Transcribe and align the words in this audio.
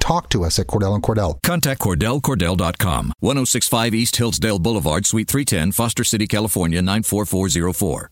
talk 0.00 0.28
to 0.30 0.44
us 0.44 0.58
at 0.58 0.66
Cordell 0.66 0.94
and 0.94 1.02
Cordell. 1.02 1.38
Contact 1.42 1.80
CordellCordell.com, 1.80 3.12
1065 3.20 3.94
East 3.94 4.16
Hillsdale 4.16 4.58
Boulevard, 4.58 5.06
Suite 5.06 5.28
310, 5.28 5.72
Foster 5.72 6.04
City, 6.04 6.26
California, 6.26 6.80
94404. 6.82 8.10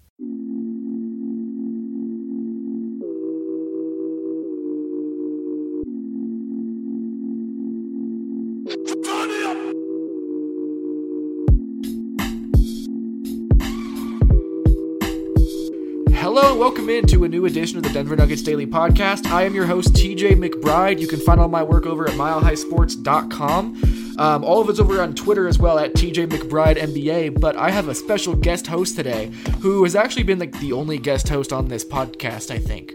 Welcome 16.63 16.91
into 16.91 17.25
a 17.25 17.29
new 17.29 17.47
edition 17.47 17.79
of 17.79 17.83
the 17.83 17.91
Denver 17.91 18.15
Nuggets 18.15 18.41
Daily 18.41 18.69
Podcast. 18.69 19.27
I 19.27 19.43
am 19.43 19.53
your 19.53 19.67
host, 19.67 19.95
TJ 19.95 20.35
McBride. 20.35 21.01
You 21.01 21.09
can 21.09 21.19
find 21.19 21.41
all 21.41 21.49
my 21.49 21.65
work 21.65 21.87
over 21.87 22.09
at 22.09 22.15
milehighsports.com. 22.15 24.15
Um, 24.17 24.45
all 24.45 24.61
of 24.61 24.69
it's 24.69 24.79
over 24.79 25.03
on 25.03 25.17
Twitter 25.17 25.49
as 25.49 25.59
well 25.59 25.81
at 25.81 25.95
TJ 25.95 26.29
McBride 26.29 26.77
NBA. 26.77 27.41
But 27.41 27.57
I 27.57 27.73
have 27.73 27.89
a 27.89 27.97
special 27.97 28.37
guest 28.37 28.69
host 28.69 28.95
today 28.95 29.33
who 29.61 29.83
has 29.83 29.97
actually 29.97 30.23
been 30.23 30.39
like 30.39 30.57
the 30.61 30.73
only 30.73 30.99
guest 30.99 31.29
host 31.29 31.53
on 31.53 31.67
this 31.67 31.85
podcast, 31.85 32.53
I 32.53 32.59
think. 32.59 32.93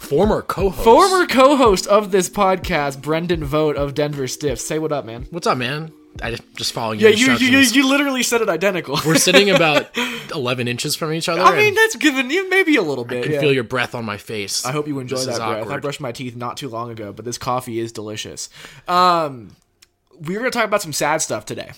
Former 0.00 0.42
co-host. 0.42 0.82
Former 0.82 1.28
co 1.28 1.54
host 1.54 1.86
of 1.86 2.10
this 2.10 2.28
podcast, 2.28 3.00
Brenden 3.00 3.44
Vogt 3.44 3.76
of 3.76 3.94
Denver 3.94 4.26
Stiffs. 4.26 4.66
Say 4.66 4.80
what 4.80 4.90
up, 4.90 5.04
man. 5.04 5.28
What's 5.30 5.46
up, 5.46 5.56
man? 5.56 5.92
I 6.22 6.30
just, 6.30 6.42
just 6.54 6.72
following 6.72 7.00
Yeah, 7.00 7.08
you, 7.08 7.32
you, 7.34 7.58
you 7.58 7.88
literally 7.88 8.22
said 8.22 8.40
it 8.40 8.48
identical. 8.48 8.98
We're 9.04 9.16
sitting 9.16 9.50
about 9.54 9.88
11 10.34 10.68
inches 10.68 10.94
from 10.94 11.12
each 11.12 11.28
other. 11.28 11.42
I 11.42 11.56
mean, 11.56 11.74
that's 11.74 11.96
given 11.96 12.30
you 12.30 12.48
maybe 12.48 12.76
a 12.76 12.82
little 12.82 13.04
bit. 13.04 13.20
I 13.20 13.22
can 13.22 13.32
yeah. 13.32 13.40
feel 13.40 13.52
your 13.52 13.64
breath 13.64 13.94
on 13.94 14.04
my 14.04 14.16
face. 14.16 14.64
I 14.64 14.72
hope 14.72 14.86
you 14.86 14.98
enjoy 14.98 15.16
This 15.16 15.38
that 15.38 15.38
breath. 15.38 15.70
I 15.70 15.78
brushed 15.78 16.00
my 16.00 16.12
teeth 16.12 16.36
not 16.36 16.56
too 16.56 16.68
long 16.68 16.90
ago, 16.90 17.12
but 17.12 17.24
this 17.24 17.38
coffee 17.38 17.78
is 17.78 17.92
delicious. 17.92 18.48
Um, 18.86 19.56
we're 20.20 20.38
gonna 20.38 20.50
talk 20.50 20.66
about 20.66 20.82
some 20.82 20.92
sad 20.92 21.22
stuff 21.22 21.44
today. 21.44 21.72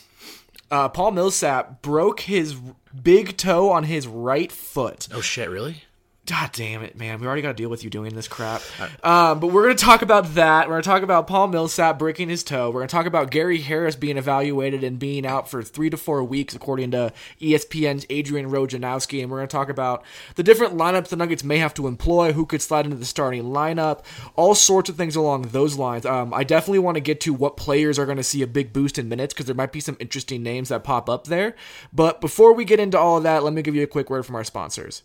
Uh, 0.71 0.89
Paul 0.89 1.13
Millsap 1.13 1.81
broke 1.83 2.21
his 2.21 2.57
big 3.03 3.37
toe 3.37 3.71
on 3.71 3.85
his 3.85 4.07
right 4.07 4.51
foot. 4.51 5.09
Oh 5.15 5.21
shit, 5.21 5.49
really? 5.49 5.85
God 6.27 6.51
damn 6.53 6.83
it, 6.83 6.99
man. 6.99 7.21
We 7.21 7.27
already 7.29 7.43
got 7.43 7.49
to 7.49 7.55
deal 7.55 7.69
with 7.69 7.85
you 7.85 7.91
doing 7.91 8.17
this 8.17 8.27
crap. 8.27 8.61
Um, 9.05 9.39
but 9.39 9.49
we're 9.49 9.63
going 9.63 9.77
to 9.77 9.85
talk 9.85 10.03
about 10.03 10.35
that. 10.35 10.67
We're 10.67 10.75
going 10.75 10.83
to 10.83 10.89
talk 10.89 11.03
about 11.05 11.29
Paul 11.29 11.47
Millsap 11.47 12.01
breaking 12.01 12.29
his 12.29 12.43
toe. 12.43 12.69
We're 12.69 12.81
going 12.81 12.89
to 12.89 12.93
talk 12.93 13.07
about 13.07 13.31
Gary 13.31 13.61
Harris 13.61 13.95
being 13.95 14.17
evaluated 14.17 14.83
and 14.83 14.99
being 14.99 15.25
out 15.25 15.49
for 15.49 15.63
three 15.63 15.89
to 15.89 15.97
four 15.97 16.25
weeks, 16.25 16.53
according 16.53 16.91
to 16.91 17.13
ESPN's 17.41 18.07
Adrian 18.11 18.51
Wojnarowski. 18.51 19.23
And 19.23 19.31
we're 19.31 19.39
going 19.39 19.47
to 19.49 19.57
talk 19.57 19.69
about 19.69 20.05
the 20.35 20.43
different 20.43 20.77
lineups 20.77 21.09
the 21.09 21.17
Nuggets 21.17 21.45
may 21.45 21.59
have 21.59 21.75
to 21.75 21.87
employ, 21.87 22.33
who 22.33 22.45
could 22.45 22.61
slide 22.61 22.87
into 22.87 22.97
the 22.97 23.05
starting 23.05 23.45
lineup, 23.45 24.05
all 24.35 24.57
sorts 24.57 24.91
of 24.91 24.97
things 24.97 25.15
along 25.15 25.43
those 25.43 25.77
lines. 25.79 26.05
Um, 26.05 26.35
I 26.35 26.43
definitely 26.43 26.81
want 26.81 26.97
to 26.97 27.01
get 27.01 27.21
to 27.21 27.35
what 27.35 27.57
players 27.57 28.01
are 28.01 28.07
going 28.07 28.17
to 28.17 28.25
see 28.25 28.43
a 28.43 28.49
big 28.49 28.73
boost 28.73 28.99
in 28.99 29.09
minutes 29.09 29.33
because 29.33 29.47
there 29.47 29.55
might 29.55 29.73
be 29.73 29.81
some 29.81 29.97
interesting 30.01 30.43
names 30.43 30.71
that 30.71 30.83
pop 30.83 31.09
up 31.09 31.29
there. 31.29 31.55
But 31.93 32.21
before 32.21 32.53
we 32.53 32.65
get 32.65 32.81
into 32.81 32.99
all 32.99 33.19
of 33.19 33.23
that, 33.23 33.45
let 33.45 33.53
me 33.53 33.63
give 33.63 33.77
you 33.77 33.85
a 33.85 33.87
quick 33.87 34.11
word 34.11 34.27
from 34.27 34.35
our 34.35 34.45
sponsors. 34.45 35.05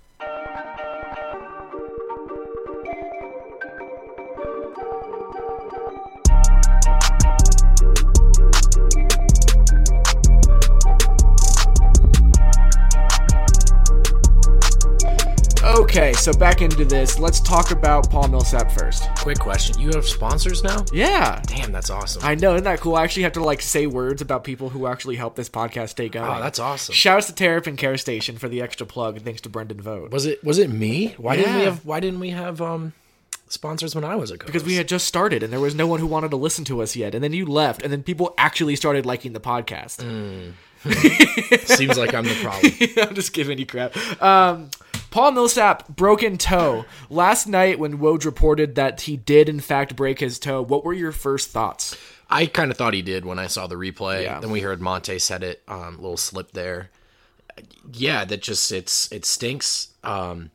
Okay, 15.91 16.13
so 16.13 16.31
back 16.31 16.61
into 16.61 16.85
this. 16.85 17.19
Let's 17.19 17.41
talk 17.41 17.71
about 17.71 18.09
Paul 18.09 18.29
Millsap 18.29 18.71
first. 18.71 19.13
Quick 19.17 19.39
question. 19.39 19.77
You 19.77 19.89
have 19.93 20.07
sponsors 20.07 20.63
now? 20.63 20.85
Yeah. 20.93 21.41
Damn, 21.45 21.73
that's 21.73 21.89
awesome. 21.89 22.23
I 22.23 22.33
know, 22.33 22.53
isn't 22.53 22.63
that 22.63 22.79
cool? 22.79 22.95
I 22.95 23.03
actually 23.03 23.23
have 23.23 23.33
to 23.33 23.43
like 23.43 23.61
say 23.61 23.87
words 23.87 24.21
about 24.21 24.45
people 24.45 24.69
who 24.69 24.87
actually 24.87 25.17
help 25.17 25.35
this 25.35 25.49
podcast 25.49 25.89
stay 25.89 26.07
going. 26.07 26.31
Oh, 26.31 26.39
that's 26.39 26.59
awesome. 26.59 26.95
Shouts 26.95 27.27
to 27.27 27.35
Terrapin 27.35 27.75
Care 27.75 27.97
Station 27.97 28.37
for 28.37 28.47
the 28.47 28.61
extra 28.61 28.87
plug, 28.87 29.17
and 29.17 29.25
thanks 29.25 29.41
to 29.41 29.49
Brenden 29.49 29.81
Vogt. 29.81 30.13
was 30.13 30.25
it 30.25 30.41
was 30.45 30.59
it 30.59 30.69
me? 30.69 31.13
Why 31.17 31.35
didn't 31.35 31.55
we 31.57 31.61
have 31.63 31.85
why 31.85 31.99
didn't 31.99 32.21
we 32.21 32.29
have 32.29 32.61
um 32.61 32.93
sponsors 33.49 33.93
when 33.93 34.05
I 34.05 34.15
was 34.15 34.31
a 34.31 34.37
co 34.37 34.45
Because 34.45 34.63
we 34.63 34.75
had 34.75 34.87
just 34.87 35.05
started 35.05 35.43
and 35.43 35.51
there 35.51 35.59
was 35.59 35.75
no 35.75 35.87
one 35.87 35.99
who 35.99 36.07
wanted 36.07 36.31
to 36.31 36.37
listen 36.37 36.63
to 36.65 36.81
us 36.81 36.95
yet. 36.95 37.13
And 37.13 37.21
then 37.21 37.33
you 37.33 37.45
left, 37.45 37.83
and 37.83 37.91
then 37.91 38.01
people 38.01 38.33
actually 38.37 38.77
started 38.77 39.05
liking 39.05 39.33
the 39.33 39.41
podcast. 39.41 39.99
seems 41.67 41.97
like 41.97 42.13
I'm 42.13 42.23
the 42.23 42.39
problem. 42.41 42.71
I'm 43.09 43.13
just 43.13 43.33
giving 43.33 43.57
you 43.57 43.65
crap. 43.65 43.95
Um, 44.21 44.69
Paul 45.11 45.31
Millsap, 45.31 45.89
broken 45.89 46.37
toe. 46.37 46.85
Last 47.09 47.45
night, 47.45 47.77
when 47.77 47.99
Woj 47.99 48.25
reported 48.25 48.75
that 48.75 49.01
he 49.01 49.17
did, 49.17 49.49
in 49.49 49.59
fact, 49.59 49.95
break 49.95 50.19
his 50.19 50.39
toe, 50.39 50.61
what 50.61 50.83
were 50.83 50.93
your 50.93 51.11
first 51.11 51.49
thoughts? 51.49 51.95
I 52.29 52.45
kind 52.45 52.71
of 52.71 52.77
thought 52.77 52.93
he 52.93 53.01
did 53.01 53.25
when 53.25 53.37
I 53.37 53.47
saw 53.47 53.67
the 53.67 53.75
replay. 53.75 54.23
Yeah. 54.23 54.39
Then 54.39 54.51
we 54.51 54.61
heard 54.61 54.81
Monte 54.81 55.19
said 55.19 55.43
it, 55.43 55.61
um, 55.67 55.97
little 55.97 56.15
slip 56.17 56.53
there. 56.53 56.89
Yeah, 57.93 58.23
that 58.23 58.41
just 58.41 58.71
it's 58.71 59.11
it 59.11 59.25
stinks. 59.25 59.89
Um, 60.03 60.51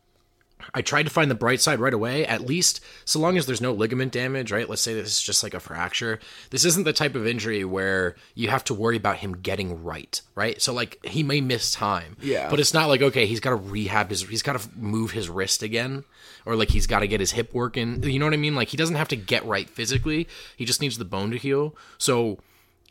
I 0.74 0.82
tried 0.82 1.04
to 1.04 1.10
find 1.10 1.30
the 1.30 1.34
bright 1.34 1.60
side 1.60 1.78
right 1.78 1.94
away. 1.94 2.26
At 2.26 2.42
least, 2.42 2.80
so 3.04 3.18
long 3.18 3.36
as 3.36 3.46
there's 3.46 3.60
no 3.60 3.72
ligament 3.72 4.12
damage, 4.12 4.52
right? 4.52 4.68
Let's 4.68 4.82
say 4.82 4.94
this 4.94 5.08
is 5.08 5.22
just 5.22 5.42
like 5.42 5.54
a 5.54 5.60
fracture. 5.60 6.18
This 6.50 6.64
isn't 6.64 6.84
the 6.84 6.92
type 6.92 7.14
of 7.14 7.26
injury 7.26 7.64
where 7.64 8.16
you 8.34 8.48
have 8.48 8.64
to 8.64 8.74
worry 8.74 8.96
about 8.96 9.18
him 9.18 9.32
getting 9.38 9.82
right, 9.84 10.20
right? 10.34 10.60
So 10.60 10.72
like 10.72 11.04
he 11.04 11.22
may 11.22 11.40
miss 11.40 11.70
time, 11.70 12.16
Yeah. 12.20 12.48
But 12.50 12.60
it's 12.60 12.74
not 12.74 12.88
like 12.88 13.02
okay, 13.02 13.26
he's 13.26 13.40
got 13.40 13.50
to 13.50 13.56
rehab 13.56 14.10
his, 14.10 14.22
he's 14.22 14.42
got 14.42 14.60
to 14.60 14.68
move 14.76 15.12
his 15.12 15.28
wrist 15.28 15.62
again, 15.62 16.04
or 16.44 16.56
like 16.56 16.70
he's 16.70 16.86
got 16.86 17.00
to 17.00 17.08
get 17.08 17.20
his 17.20 17.32
hip 17.32 17.52
working. 17.54 18.02
You 18.02 18.18
know 18.18 18.26
what 18.26 18.34
I 18.34 18.38
mean? 18.38 18.54
Like 18.54 18.68
he 18.68 18.76
doesn't 18.76 18.96
have 18.96 19.08
to 19.08 19.16
get 19.16 19.44
right 19.44 19.68
physically. 19.68 20.28
He 20.56 20.64
just 20.64 20.80
needs 20.80 20.98
the 20.98 21.04
bone 21.04 21.30
to 21.30 21.36
heal. 21.38 21.74
So 21.98 22.38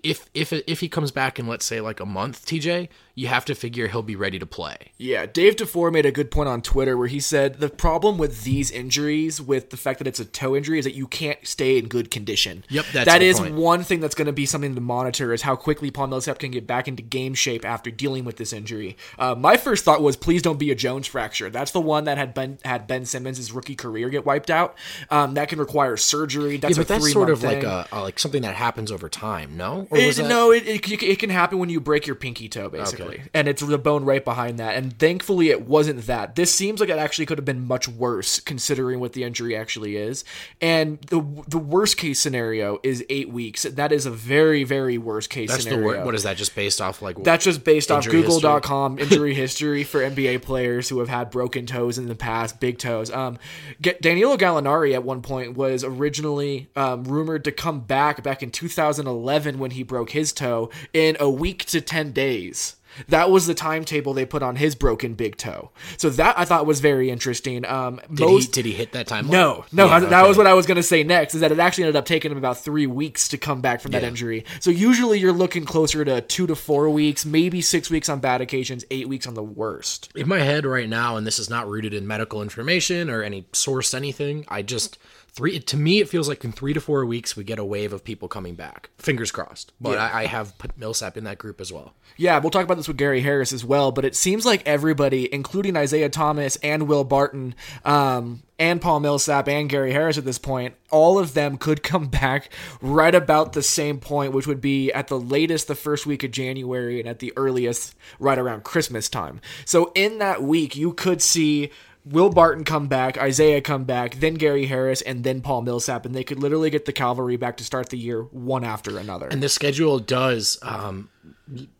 if 0.03 0.29
if 0.33 0.51
if 0.53 0.81
he 0.81 0.89
comes 0.89 1.11
back 1.11 1.39
in 1.39 1.47
let's 1.47 1.65
say 1.65 1.81
like 1.81 1.99
a 1.99 2.05
month, 2.05 2.45
TJ, 2.45 2.89
you 3.15 3.27
have 3.27 3.45
to 3.45 3.55
figure 3.55 3.87
he'll 3.87 4.03
be 4.03 4.15
ready 4.15 4.37
to 4.37 4.45
play. 4.45 4.91
Yeah, 4.97 5.25
Dave 5.25 5.55
DeFore 5.55 5.91
made 5.91 6.05
a 6.05 6.11
good 6.11 6.29
point 6.29 6.49
on 6.49 6.61
Twitter 6.61 6.97
where 6.97 7.07
he 7.07 7.21
said 7.21 7.59
the 7.61 7.69
problem 7.69 8.17
with 8.17 8.43
these 8.43 8.69
injuries, 8.69 9.41
with 9.41 9.69
the 9.69 9.77
fact 9.77 9.99
that 9.99 10.07
it's 10.07 10.19
a 10.19 10.25
toe 10.25 10.53
injury, 10.55 10.79
is 10.79 10.85
that 10.85 10.95
you 10.95 11.07
can't 11.07 11.39
stay 11.47 11.77
in 11.77 11.87
good 11.87 12.11
condition. 12.11 12.65
Yep, 12.69 12.85
that's 12.93 13.05
That 13.05 13.21
is 13.21 13.39
one 13.39 13.83
thing 13.83 14.01
that's 14.01 14.15
going 14.15 14.25
to 14.27 14.33
be 14.33 14.45
something 14.45 14.75
to 14.75 14.81
monitor 14.81 15.33
is 15.33 15.43
how 15.43 15.55
quickly 15.55 15.91
Paul 15.91 16.07
Millsap 16.07 16.39
can 16.39 16.51
get 16.51 16.67
back 16.67 16.87
into 16.89 17.01
game 17.01 17.33
shape 17.33 17.63
after 17.63 17.89
dealing 17.89 18.25
with 18.25 18.35
this 18.35 18.51
injury. 18.51 18.97
Uh, 19.17 19.33
my 19.33 19.55
first 19.55 19.85
thought 19.85 20.01
was, 20.01 20.17
please 20.17 20.41
don't 20.41 20.59
be 20.59 20.69
a 20.69 20.75
Jones 20.75 21.07
fracture. 21.07 21.49
That's 21.49 21.71
the 21.71 21.79
one 21.81 22.03
that 22.03 22.17
had 22.17 22.33
Ben 22.33 22.57
had 22.65 22.85
Ben 22.85 23.05
Simmons' 23.05 23.51
rookie 23.51 23.75
career 23.75 24.09
get 24.09 24.25
wiped 24.25 24.49
out. 24.49 24.75
Um, 25.09 25.35
that 25.35 25.47
can 25.47 25.59
require 25.59 25.95
surgery. 25.95 26.57
That's 26.57 26.75
yeah, 26.77 26.83
but 26.83 26.89
a 26.89 26.99
that's 26.99 27.11
sort 27.13 27.29
of 27.29 27.39
three-month 27.39 27.63
like 27.63 27.91
a, 27.91 27.95
a 27.95 28.01
like 28.01 28.19
something 28.19 28.41
that 28.41 28.55
happens 28.55 28.91
over 28.91 29.07
time. 29.07 29.55
No, 29.55 29.87
or 29.89 29.97
It- 29.97 30.07
was 30.07 30.17
that- 30.17 30.27
no, 30.27 30.51
it, 30.51 30.67
it, 30.67 31.01
it 31.01 31.19
can 31.19 31.29
happen 31.29 31.59
when 31.59 31.69
you 31.69 31.79
break 31.79 32.05
your 32.07 32.15
pinky 32.17 32.49
toe, 32.49 32.67
basically. 32.69 33.04
Exactly. 33.07 33.31
And 33.33 33.47
it's 33.47 33.61
the 33.61 33.77
bone 33.77 34.05
right 34.05 34.23
behind 34.23 34.59
that. 34.59 34.75
And 34.75 34.97
thankfully, 34.97 35.49
it 35.49 35.67
wasn't 35.67 36.05
that. 36.07 36.35
This 36.35 36.53
seems 36.53 36.79
like 36.79 36.89
it 36.89 36.97
actually 36.97 37.25
could 37.25 37.37
have 37.37 37.45
been 37.45 37.67
much 37.67 37.87
worse 37.87 38.39
considering 38.39 38.99
what 38.99 39.13
the 39.13 39.23
injury 39.23 39.55
actually 39.55 39.97
is. 39.97 40.23
And 40.61 40.99
the 41.01 41.21
the 41.47 41.57
worst 41.57 41.97
case 41.97 42.19
scenario 42.19 42.79
is 42.83 43.05
eight 43.09 43.29
weeks. 43.29 43.63
That 43.63 43.91
is 43.91 44.05
a 44.05 44.11
very, 44.11 44.63
very 44.63 44.97
worst 44.97 45.29
case 45.29 45.49
That's 45.49 45.65
the 45.65 45.71
scenario. 45.71 46.05
What 46.05 46.15
is 46.15 46.23
that? 46.23 46.37
Just 46.37 46.55
based 46.55 46.81
off 46.81 47.01
like 47.01 47.23
That's 47.23 47.43
just 47.43 47.63
based 47.63 47.91
off? 47.91 48.05
Google.com 48.05 48.99
injury 49.05 49.33
history 49.33 49.83
for 49.83 49.99
NBA 49.99 50.41
players 50.41 50.89
who 50.89 50.99
have 50.99 51.09
had 51.09 51.29
broken 51.29 51.65
toes 51.65 51.97
in 51.97 52.07
the 52.07 52.15
past, 52.15 52.59
big 52.59 52.77
toes. 52.77 53.11
Um, 53.11 53.37
Ga- 53.81 53.97
Danilo 54.01 54.37
Gallinari 54.37 54.93
at 54.93 55.03
one 55.03 55.21
point 55.21 55.55
was 55.55 55.83
originally 55.83 56.69
um, 56.75 57.03
rumored 57.03 57.43
to 57.45 57.51
come 57.51 57.81
back 57.81 58.23
back 58.23 58.43
in 58.43 58.51
2011 58.51 59.59
when 59.59 59.71
he 59.71 59.83
broke 59.83 60.11
his 60.11 60.33
toe 60.33 60.69
in 60.93 61.17
a 61.19 61.29
week 61.29 61.65
to 61.65 61.81
10 61.81 62.11
days. 62.11 62.75
That 63.09 63.29
was 63.29 63.47
the 63.47 63.53
timetable 63.53 64.13
they 64.13 64.25
put 64.25 64.43
on 64.43 64.55
his 64.55 64.75
broken 64.75 65.13
big 65.13 65.37
toe. 65.37 65.71
So 65.97 66.09
that 66.11 66.37
I 66.37 66.45
thought 66.45 66.65
was 66.65 66.79
very 66.79 67.09
interesting. 67.09 67.65
Um, 67.65 67.99
did 68.13 68.19
most 68.25 68.45
he 68.47 68.51
did 68.61 68.65
he 68.65 68.73
hit 68.73 68.91
that 68.93 69.07
time? 69.07 69.27
no, 69.27 69.65
no, 69.71 69.85
Yeah, 69.87 69.93
I- 69.95 69.99
that 70.01 70.27
was 70.27 70.37
what 70.37 70.47
I 70.47 70.53
was 70.53 70.65
going 70.65 70.77
to 70.77 70.83
say 70.83 71.03
next. 71.03 71.35
Is 71.35 71.41
that 71.41 71.51
it 71.51 71.59
actually 71.59 71.83
ended 71.85 71.95
up 71.95 72.05
taking 72.05 72.31
him 72.31 72.37
about 72.37 72.57
three 72.59 72.87
weeks 72.87 73.27
to 73.29 73.37
come 73.37 73.61
back 73.61 73.81
from 73.81 73.91
that 73.91 74.03
injury. 74.03 74.45
So 74.59 74.69
usually 74.71 75.19
you're 75.19 75.33
looking 75.33 75.65
closer 75.65 76.03
to 76.05 76.21
two 76.21 76.47
to 76.47 76.55
four 76.55 76.89
weeks, 76.89 77.25
maybe 77.25 77.61
six 77.61 77.89
weeks 77.89 78.09
on 78.09 78.19
bad 78.19 78.41
occasions, 78.41 78.85
eight 78.91 79.07
weeks 79.07 79.27
on 79.27 79.33
the 79.33 79.43
worst. 79.43 80.09
in 80.15 80.27
my 80.27 80.39
head 80.39 80.65
right 80.65 80.89
now, 80.89 81.17
and 81.17 81.25
this 81.27 81.39
is 81.39 81.49
not 81.49 81.67
rooted 81.69 81.93
in 81.93 82.07
medical 82.07 82.41
information 82.41 83.09
or 83.09 83.21
any 83.23 83.45
source 83.53 83.93
anything. 83.93 84.45
I 84.47 84.61
just 84.61 84.97
three 85.35 85.59
to 85.59 85.77
me 85.77 85.99
it 85.99 86.07
feels 86.07 86.29
like 86.29 86.43
in 86.45 86.51
three 86.53 86.73
to 86.73 86.79
four 86.79 87.05
weeks 87.05 87.35
we 87.35 87.43
get 87.43 87.59
a 87.59 87.65
wave 87.65 87.91
of 87.93 88.03
people 88.03 88.27
coming 88.27 88.55
back. 88.55 88.89
Fingers 88.97 89.31
crossed. 89.31 89.73
But 89.81 89.97
I, 89.97 90.21
I 90.21 90.25
have 90.27 90.57
put 90.57 90.77
Millsap 90.77 91.17
in 91.17 91.25
that 91.25 91.37
group 91.37 91.59
as 91.59 91.71
well. 91.71 91.93
Yeah, 92.17 92.39
we'll 92.39 92.51
talk 92.51 92.63
about 92.63 92.77
this 92.77 92.87
with 92.87 92.97
Gary 92.97 93.21
Harris 93.21 93.51
as 93.51 93.65
well, 93.65 93.91
but 93.91 94.05
it 94.05 94.15
seems 94.15 94.45
like 94.45 94.65
everybody, 94.65 95.31
including 95.33 95.75
Isaiah 95.75 96.09
Thomas 96.09 96.55
and 96.57 96.87
Will 96.87 97.03
Barton, 97.03 97.53
um, 97.83 98.43
and 98.57 98.81
Paul 98.81 99.01
Millsap 99.01 99.49
and 99.49 99.69
Gary 99.69 99.91
Harris 99.91 100.17
at 100.17 100.23
this 100.23 100.37
point, 100.37 100.75
all 100.89 101.19
of 101.19 101.33
them 101.33 101.57
could 101.57 101.83
come 101.83 102.07
back 102.07 102.49
right 102.81 103.13
about 103.13 103.51
the 103.51 103.61
same 103.61 103.99
point, 103.99 104.31
which 104.31 104.47
would 104.47 104.61
be 104.61 104.91
at 104.93 105.07
the 105.07 105.19
latest 105.19 105.67
the 105.67 105.75
first 105.75 106.05
week 106.05 106.23
of 106.23 106.31
January 106.31 106.99
and 107.01 107.09
at 107.09 107.19
the 107.19 107.33
earliest 107.35 107.95
right 108.19 108.37
around 108.37 108.63
Christmas 108.63 109.09
time. 109.09 109.41
So 109.65 109.91
in 109.95 110.19
that 110.19 110.41
week, 110.41 110.77
you 110.77 110.93
could 110.93 111.21
see 111.21 111.71
Will 112.05 112.29
Barton 112.29 112.63
come 112.63 112.87
back, 112.87 113.17
Isaiah 113.17 113.61
come 113.61 113.83
back, 113.83 114.15
then 114.15 114.35
Gary 114.35 114.67
Harris, 114.67 115.01
and 115.01 115.23
then 115.23 115.41
Paul 115.41 115.63
Millsap, 115.63 116.05
and 116.05 116.13
they 116.13 116.23
could 116.23 116.39
literally 116.39 116.69
get 116.69 116.85
the 116.85 116.93
cavalry 116.93 117.35
back 117.35 117.57
to 117.57 117.63
start 117.63 117.89
the 117.89 117.97
year 117.97 118.21
one 118.21 118.63
after 118.63 118.99
another. 118.99 119.27
And 119.27 119.41
the 119.41 119.49
schedule 119.49 119.97
does, 119.97 120.59
um, 120.61 121.09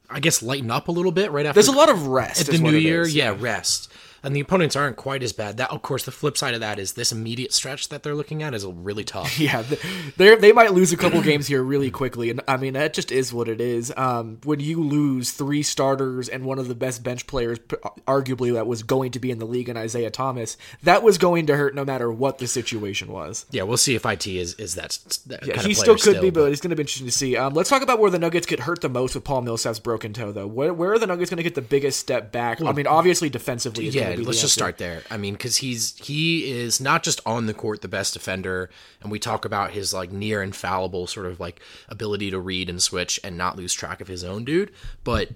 I 0.10 0.20
guess, 0.20 0.42
lighten 0.42 0.72
up 0.72 0.88
a 0.88 0.92
little 0.92 1.12
bit 1.12 1.32
right 1.32 1.46
after 1.46 1.54
There's 1.54 1.68
a 1.68 1.78
lot 1.78 1.90
of 1.90 2.08
rest. 2.08 2.42
at 2.42 2.48
the 2.48 2.58
new 2.58 2.72
year. 2.76 3.04
is. 3.04 3.14
Yeah, 3.16 3.36
rest. 3.38 3.92
And 4.26 4.36
the 4.36 4.40
opponents 4.40 4.76
aren't 4.76 4.98
quite 4.98 5.24
as 5.24 5.34
bad. 5.34 5.58
That, 5.58 5.72
of 5.72 5.82
course, 5.82 6.04
the 6.04 6.12
flip 6.12 6.38
side 6.38 6.54
of 6.54 6.60
that 6.60 6.80
is 6.80 6.94
this 6.94 7.12
immediate 7.12 7.54
stretch 7.54 7.90
that 7.90 8.04
they're 8.04 8.16
looking 8.16 8.44
at 8.44 8.54
is 8.54 8.66
really 8.66 9.04
tough. 9.04 9.40
Yeah, 9.46 9.64
they 10.18 10.36
they 10.36 10.52
might 10.54 10.72
lose 10.74 10.92
a 10.92 10.98
couple 10.98 11.22
games 11.22 11.46
here 11.46 11.62
really 11.62 11.92
quickly, 11.92 12.32
and 12.32 12.42
I 12.48 12.58
mean 12.58 12.74
that 12.74 12.94
just 12.94 13.12
is 13.12 13.32
what 13.32 13.48
it 13.48 13.62
is. 13.62 13.94
Um, 13.96 14.40
when 14.44 14.60
you 14.60 14.82
lose 14.82 15.32
three 15.32 15.62
starters 15.62 16.30
and 16.30 16.46
one 16.46 16.58
of 16.58 16.68
the 16.68 16.74
best 16.74 17.04
bench 17.04 17.28
players, 17.28 17.60
arguably 18.08 18.54
that 18.54 18.66
was 18.66 18.82
going 18.82 19.12
to 19.12 19.20
be 19.20 19.30
in 19.30 19.38
the 19.38 19.46
league, 19.46 19.70
in 19.70 19.78
Isaiah 19.78 20.10
Thomas, 20.10 20.58
that 20.82 21.04
was 21.04 21.20
going 21.20 21.46
to 21.48 21.58
hurt 21.58 21.76
no 21.76 21.86
matter 21.86 22.12
what 22.12 22.40
the 22.40 22.48
situation 22.48 23.12
was. 23.12 23.46
Yeah, 23.52 23.64
we'll 23.64 23.78
see 23.78 23.94
if 23.94 24.06
it 24.06 24.26
is 24.26 24.56
is 24.56 24.76
that, 24.76 24.98
that 25.28 25.46
Yeah, 25.46 25.62
he 25.62 25.74
still 25.74 25.98
could 25.98 26.22
be, 26.22 26.32
but 26.32 26.52
it's 26.52 26.62
going 26.62 26.72
to 26.72 26.76
be 26.76 26.82
interesting 26.82 27.08
to 27.08 27.12
see. 27.12 27.38
Um, 27.38 27.54
let's 27.54 27.70
talk 27.70 27.84
about 27.84 28.00
where 28.00 28.10
the 28.10 28.20
Nuggets 28.20 28.48
get 28.48 28.62
hurt 28.62 28.82
the 28.82 28.90
most 28.90 29.14
with 29.14 29.24
Paul 29.24 29.42
Millsap's 29.42 29.80
broken 29.80 30.14
toe, 30.14 30.32
though. 30.32 30.48
Where, 30.48 30.74
where 30.74 30.94
are 30.94 31.00
the 31.00 31.08
Nuggets 31.08 31.30
going 31.30 31.38
to 31.38 31.44
get 31.44 31.56
the 31.56 31.62
biggest 31.62 32.00
step 32.00 32.32
back? 32.32 32.62
I 32.62 32.72
mean, 32.72 32.88
obviously 32.88 33.30
defensively. 33.30 33.90
Yeah, 33.90 34.15
let's 34.24 34.42
just 34.42 34.54
start 34.54 34.78
there. 34.78 35.04
I 35.10 35.18
mean, 35.18 35.34
because 35.34 35.58
he's 35.58 35.98
he 35.98 36.52
is 36.52 36.80
not 36.80 37.04
just 37.04 37.22
on 37.26 37.46
the 37.46 37.54
court 37.54 37.82
the 37.82 37.88
best 37.88 38.14
defender, 38.14 38.70
and 39.02 39.12
we 39.12 39.20
talk 39.20 39.46
about 39.46 39.72
his 39.72 39.94
like 39.94 40.12
near 40.12 40.42
infallible 40.42 41.08
sort 41.08 41.26
of 41.26 41.40
like 41.40 41.62
ability 41.90 42.32
to 42.32 42.40
read 42.40 42.70
and 42.70 42.82
switch 42.82 43.20
and 43.24 43.38
not 43.38 43.58
lose 43.58 43.74
track 43.74 44.02
of 44.02 44.08
his 44.08 44.24
own 44.24 44.46
dude, 44.46 44.72
but 45.04 45.30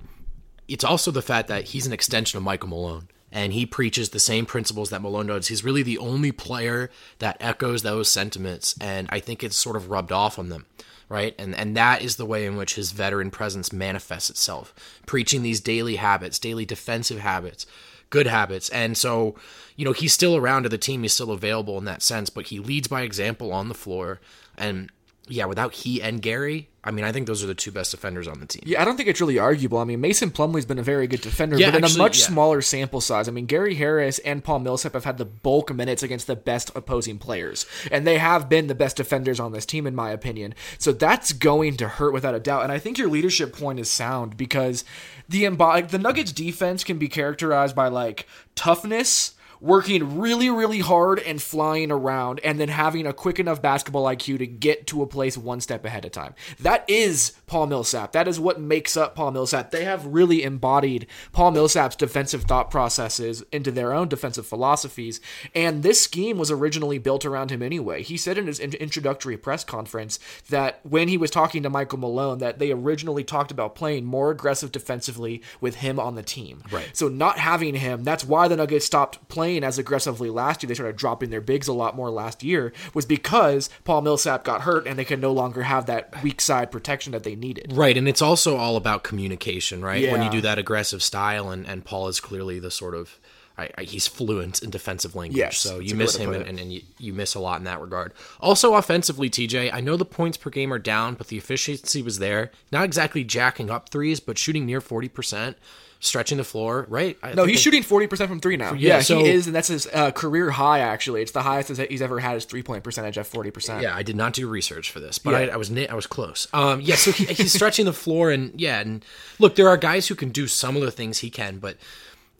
it's 0.68 0.84
also 0.84 1.12
the 1.12 1.22
fact 1.22 1.48
that 1.48 1.66
he's 1.66 1.88
an 1.88 1.94
extension 1.94 2.38
of 2.38 2.44
Michael 2.44 2.70
Malone. 2.70 3.08
And 3.32 3.54
he 3.54 3.68
preaches 3.68 4.10
the 4.10 4.20
same 4.20 4.48
principles 4.48 4.90
that 4.90 5.04
Malone 5.04 5.28
does. 5.28 5.50
He's 5.50 5.64
really 5.64 5.84
the 5.84 6.00
only 6.00 6.32
player 6.32 6.90
that 7.20 7.38
echoes 7.40 7.84
those 7.84 8.10
sentiments, 8.10 8.74
and 8.82 9.08
I 9.12 9.20
think 9.20 9.44
it's 9.44 9.56
sort 9.56 9.76
of 9.76 9.92
rubbed 9.92 10.12
off 10.12 10.40
on 10.40 10.50
them 10.50 10.66
right? 11.10 11.34
And 11.38 11.56
and 11.56 11.76
that 11.76 12.02
is 12.02 12.16
the 12.16 12.26
way 12.26 12.46
in 12.46 12.56
which 12.56 12.76
his 12.76 12.92
veteran 12.92 13.32
presence 13.32 13.74
manifests 13.74 14.30
itself, 14.30 14.74
preaching 15.06 15.42
these 15.42 15.60
daily 15.60 15.98
habits, 15.98 16.40
daily 16.40 16.66
defensive 16.66 17.20
habits, 17.20 17.66
good 18.10 18.28
habits. 18.28 18.70
And 18.70 18.98
so, 18.98 19.36
you 19.76 19.86
know, 19.86 19.94
he's 19.94 20.14
still 20.14 20.36
around 20.36 20.64
to 20.64 20.70
the 20.70 20.78
team, 20.78 21.04
he's 21.04 21.14
still 21.14 21.32
available 21.32 21.78
in 21.78 21.86
that 21.86 22.02
sense, 22.02 22.30
but 22.30 22.48
he 22.48 22.60
leads 22.60 22.88
by 22.88 23.02
example 23.02 23.52
on 23.52 23.68
the 23.68 23.74
floor. 23.74 24.20
And 24.58 24.92
yeah, 25.30 25.46
without 25.46 25.74
he 25.74 26.02
and 26.02 26.22
Gary, 26.22 26.70
I 26.84 26.92
mean, 26.92 27.06
I 27.06 27.12
think 27.12 27.28
those 27.28 27.44
are 27.44 27.48
the 27.48 27.56
two 27.56 27.72
best 27.72 27.92
defenders 27.92 28.28
on 28.28 28.40
the 28.40 28.46
team. 28.46 28.64
Yeah, 28.66 28.82
I 28.82 28.86
don't 28.86 28.98
think 28.98 29.10
it's 29.10 29.22
really 29.22 29.38
arguable. 29.38 29.78
I 29.78 29.84
mean, 29.84 30.02
Mason 30.02 30.32
Plumlee's 30.32 30.66
been 30.66 30.80
a 30.80 30.84
very 30.84 31.08
good 31.08 31.22
defender, 31.22 31.58
Yeah, 31.58 31.72
but 31.72 31.78
in 31.78 31.84
actually, 31.84 32.00
a 32.00 32.04
much 32.04 32.20
yeah. 32.20 32.26
smaller 32.28 32.62
sample 32.62 33.02
size. 33.02 33.28
I 33.28 33.32
mean, 33.32 33.46
Gary 33.46 33.76
Harris 33.76 34.20
and 34.20 34.44
Paul 34.44 34.60
Millsap 34.60 34.94
have 34.94 35.04
had 35.04 35.18
the 35.18 35.26
bulk 35.26 35.74
minutes 35.74 36.04
against 36.04 36.26
the 36.26 36.36
best 36.36 36.72
opposing 36.76 37.20
players, 37.20 37.66
and 37.92 38.08
they 38.08 38.18
have 38.18 38.50
been 38.50 38.68
the 38.68 38.76
best 38.76 38.98
defenders 38.98 39.40
on 39.40 39.52
this 39.52 39.66
team, 39.66 39.86
in 39.86 39.96
my 39.96 40.10
opinion. 40.10 40.56
So 40.78 40.92
that's 40.92 41.34
going 41.34 41.78
to 41.78 41.88
hurt 41.88 42.14
without 42.14 42.34
a 42.36 42.40
doubt. 42.40 42.64
And 42.64 42.72
I 42.72 42.80
think 42.80 42.98
your 42.98 43.10
leadership 43.10 43.54
point 43.54 43.80
is 43.80 43.92
sound 43.92 44.38
because 44.38 44.84
the 45.28 45.48
the 45.48 46.00
Nuggets 46.02 46.32
defense 46.32 46.84
can 46.84 46.98
be 46.98 47.08
characterized 47.08 47.76
by 47.76 47.88
like 47.88 48.26
toughness 48.56 49.36
working 49.62 50.20
really, 50.20 50.50
really 50.50 50.80
hard 50.80 51.20
and 51.20 51.42
flying 51.42 51.92
around, 51.92 52.40
and 52.44 52.60
then 52.60 52.70
having 52.70 53.06
a 53.06 53.14
quick 53.14 53.40
enough 53.40 53.62
basketball 53.62 54.06
IQ 54.06 54.40
to 54.40 54.48
get 54.48 54.88
to 54.88 55.02
a 55.02 55.08
place 55.08 55.38
one 55.38 55.62
step 55.62 55.86
ahead 55.86 56.06
of 56.06 56.12
time. 56.12 56.34
That 56.60 56.86
is 56.88 57.34
Paul 57.48 57.68
Millsap. 57.68 58.14
That 58.14 58.28
is 58.28 58.40
what 58.40 58.60
makes 58.60 58.96
up 58.96 59.16
Paul 59.16 59.32
Millsap. 59.32 59.72
They 59.72 59.84
have 59.84 60.06
really 60.06 60.44
embodied 60.44 61.08
Paul 61.32 61.52
Millsap's 61.52 61.96
defensive 61.96 62.44
thought 62.44 62.72
processes 62.72 63.44
into 63.52 63.72
their 63.72 63.94
own 63.94 64.08
defensive 64.08 64.46
philosophies, 64.46 65.20
and 65.54 65.84
this 65.84 66.02
scheme 66.02 66.38
was 66.38 66.52
originally 66.52 66.98
built 66.98 67.26
around 67.26 67.52
him 67.52 67.62
anyway. 67.62 68.02
He 68.02 68.18
said 68.18 68.38
in 68.38 68.48
his 68.48 68.60
in- 68.60 68.74
introductory 68.74 69.38
press 69.38 69.64
conference 69.64 70.20
that 70.50 70.80
when 70.84 71.08
he 71.08 71.18
was 71.18 71.32
talking 71.32 71.64
to 71.64 71.70
Michael 71.70 72.00
Malone, 72.00 72.40
that 72.40 72.60
they 72.60 72.72
originally 72.72 73.24
talked 73.24 73.52
about 73.52 73.76
playing 73.76 74.06
more 74.06 74.32
aggressive 74.32 74.72
defensively 74.72 75.42
with 75.60 75.76
him 75.76 76.00
on 76.00 76.16
the 76.16 76.24
team. 76.24 76.64
Right. 76.72 76.90
So 76.94 77.08
not 77.08 77.40
having 77.40 77.76
him, 77.76 78.04
that's 78.04 78.24
why 78.24 78.48
the 78.48 78.56
Nuggets 78.56 78.86
stopped 78.86 79.28
playing 79.28 79.49
as 79.58 79.78
aggressively 79.78 80.30
last 80.30 80.62
year. 80.62 80.68
They 80.68 80.74
started 80.74 80.96
dropping 80.96 81.30
their 81.30 81.42
bigs 81.42 81.68
a 81.68 81.74
lot 81.74 81.96
more 81.96 82.10
last 82.10 82.44
year, 82.44 82.72
was 82.94 83.06
because 83.06 83.70
Paul 83.84 84.02
Millsap 84.02 84.44
got 84.44 84.62
hurt 84.62 84.88
and 84.88 84.98
they 84.98 85.06
could 85.06 85.22
no 85.22 85.32
longer 85.32 85.64
have 85.64 85.86
that 85.88 86.22
weak 86.24 86.42
side 86.42 86.72
protection 86.72 87.12
that 87.14 87.24
they 87.24 87.36
needed. 87.36 87.74
Right, 87.74 87.98
and 87.98 88.08
it's 88.08 88.22
also 88.22 88.58
all 88.58 88.76
about 88.76 89.04
communication, 89.04 89.84
right? 89.84 90.12
When 90.12 90.22
you 90.22 90.30
do 90.30 90.42
that 90.42 90.60
aggressive 90.60 91.02
style, 91.02 91.50
and, 91.50 91.68
and 91.68 91.84
Paul 91.84 92.08
is 92.08 92.20
clearly 92.20 92.60
the 92.60 92.72
sort 92.72 92.96
of 92.96 93.20
I, 93.60 93.70
I, 93.78 93.84
he's 93.84 94.08
fluent 94.08 94.64
in 94.64 94.70
defensive 94.70 95.16
language, 95.16 95.38
Yes, 95.38 95.58
so 95.58 95.80
you 95.80 95.94
miss 95.94 96.16
him, 96.16 96.34
and, 96.34 96.46
and, 96.46 96.60
and 96.60 96.72
you, 96.72 96.82
you 96.98 97.14
miss 97.14 97.36
a 97.36 97.40
lot 97.40 97.60
in 97.60 97.66
that 97.66 97.82
regard. 97.82 98.14
Also, 98.40 98.76
offensively, 98.76 99.30
TJ, 99.30 99.74
I 99.74 99.82
know 99.82 99.98
the 99.98 100.06
points 100.06 100.38
per 100.38 100.50
game 100.50 100.72
are 100.72 100.80
down, 100.80 101.16
but 101.16 101.28
the 101.28 101.38
efficiency 101.38 102.02
was 102.02 102.20
there. 102.20 102.52
Not 102.72 102.86
exactly 102.86 103.26
jacking 103.26 103.70
up 103.70 103.90
threes, 103.90 104.22
but 104.22 104.38
shooting 104.38 104.66
near 104.66 104.80
forty 104.80 105.10
percent, 105.10 105.58
stretching 106.00 106.38
the 106.38 106.44
floor. 106.44 106.86
Right? 106.90 107.18
I 107.22 107.34
No, 107.34 107.44
he's 107.46 107.60
shooting 107.60 107.84
40% 107.84 108.28
from 108.28 108.40
three 108.40 108.56
now. 108.58 108.74
Yeah, 108.74 108.96
Yeah, 108.96 109.02
so- 109.02 109.20
he 109.20 109.30
is, 109.30 109.48
and 109.48 109.56
that's 109.56 109.68
his 109.68 109.88
uh, 109.94 110.12
career 110.12 110.52
high, 110.52 110.80
actually. 110.80 111.22
It's 111.22 111.32
the 111.32 111.42
highest 111.42 111.76
that 111.76 111.92
he's 111.92 112.02
ever 112.02 112.20
had 112.20 112.36
his 112.36 112.46
three 112.46 112.64
point 112.64 112.84
percentage 112.84 113.18
at 113.18 113.26
40%. 113.26 113.82
Yeah, 113.82 113.96
I 113.96 114.04
did 114.04 114.16
not 114.16 114.34
do 114.34 114.48
research 114.48 114.92
for 114.92 115.00
this, 115.00 115.20
but 115.20 115.32
Yeah. 115.32 115.52
I, 115.52 115.54
I 115.54 115.58
was 115.58 115.72
I 115.72 115.94
was 115.94 116.08
close. 116.08 116.48
Um, 116.54 116.82
yeah, 116.82 116.96
so 116.96 117.12
he, 117.12 117.26
he's 117.26 117.52
stretching 117.54 117.86
the 117.86 117.94
floor, 117.94 118.32
and 118.32 118.60
yeah, 118.60 118.80
and 118.80 119.04
look, 119.40 119.56
there 119.56 119.68
are 119.68 119.78
guys 119.78 120.08
who 120.08 120.16
can 120.16 120.30
do 120.30 120.48
some 120.48 120.76
of 120.76 120.82
the 120.82 120.92
things 120.92 121.20
he 121.20 121.30
can, 121.30 121.58
but 121.60 121.78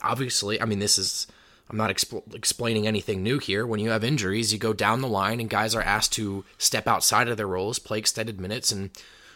obviously, 0.02 0.62
I 0.62 0.66
mean, 0.66 0.80
this 0.80 0.98
is 0.98 1.28
I'm 1.70 1.78
not 1.78 1.92
expl- 1.92 2.34
explaining 2.34 2.88
anything 2.88 3.22
new 3.22 3.38
here. 3.40 3.66
When 3.68 3.80
you 3.80 3.90
have 3.92 4.04
injuries, 4.04 4.52
you 4.54 4.58
go 4.60 4.74
down 4.74 5.02
the 5.02 5.08
line, 5.08 5.40
and 5.40 5.50
guys 5.50 5.76
are 5.76 5.82
asked 5.82 6.14
to 6.14 6.44
step 6.58 6.88
outside 6.88 7.28
of 7.28 7.38
their 7.38 7.48
roles, 7.48 7.78
play 7.80 8.00
extended 8.00 8.40
minutes, 8.40 8.72
and 8.72 8.90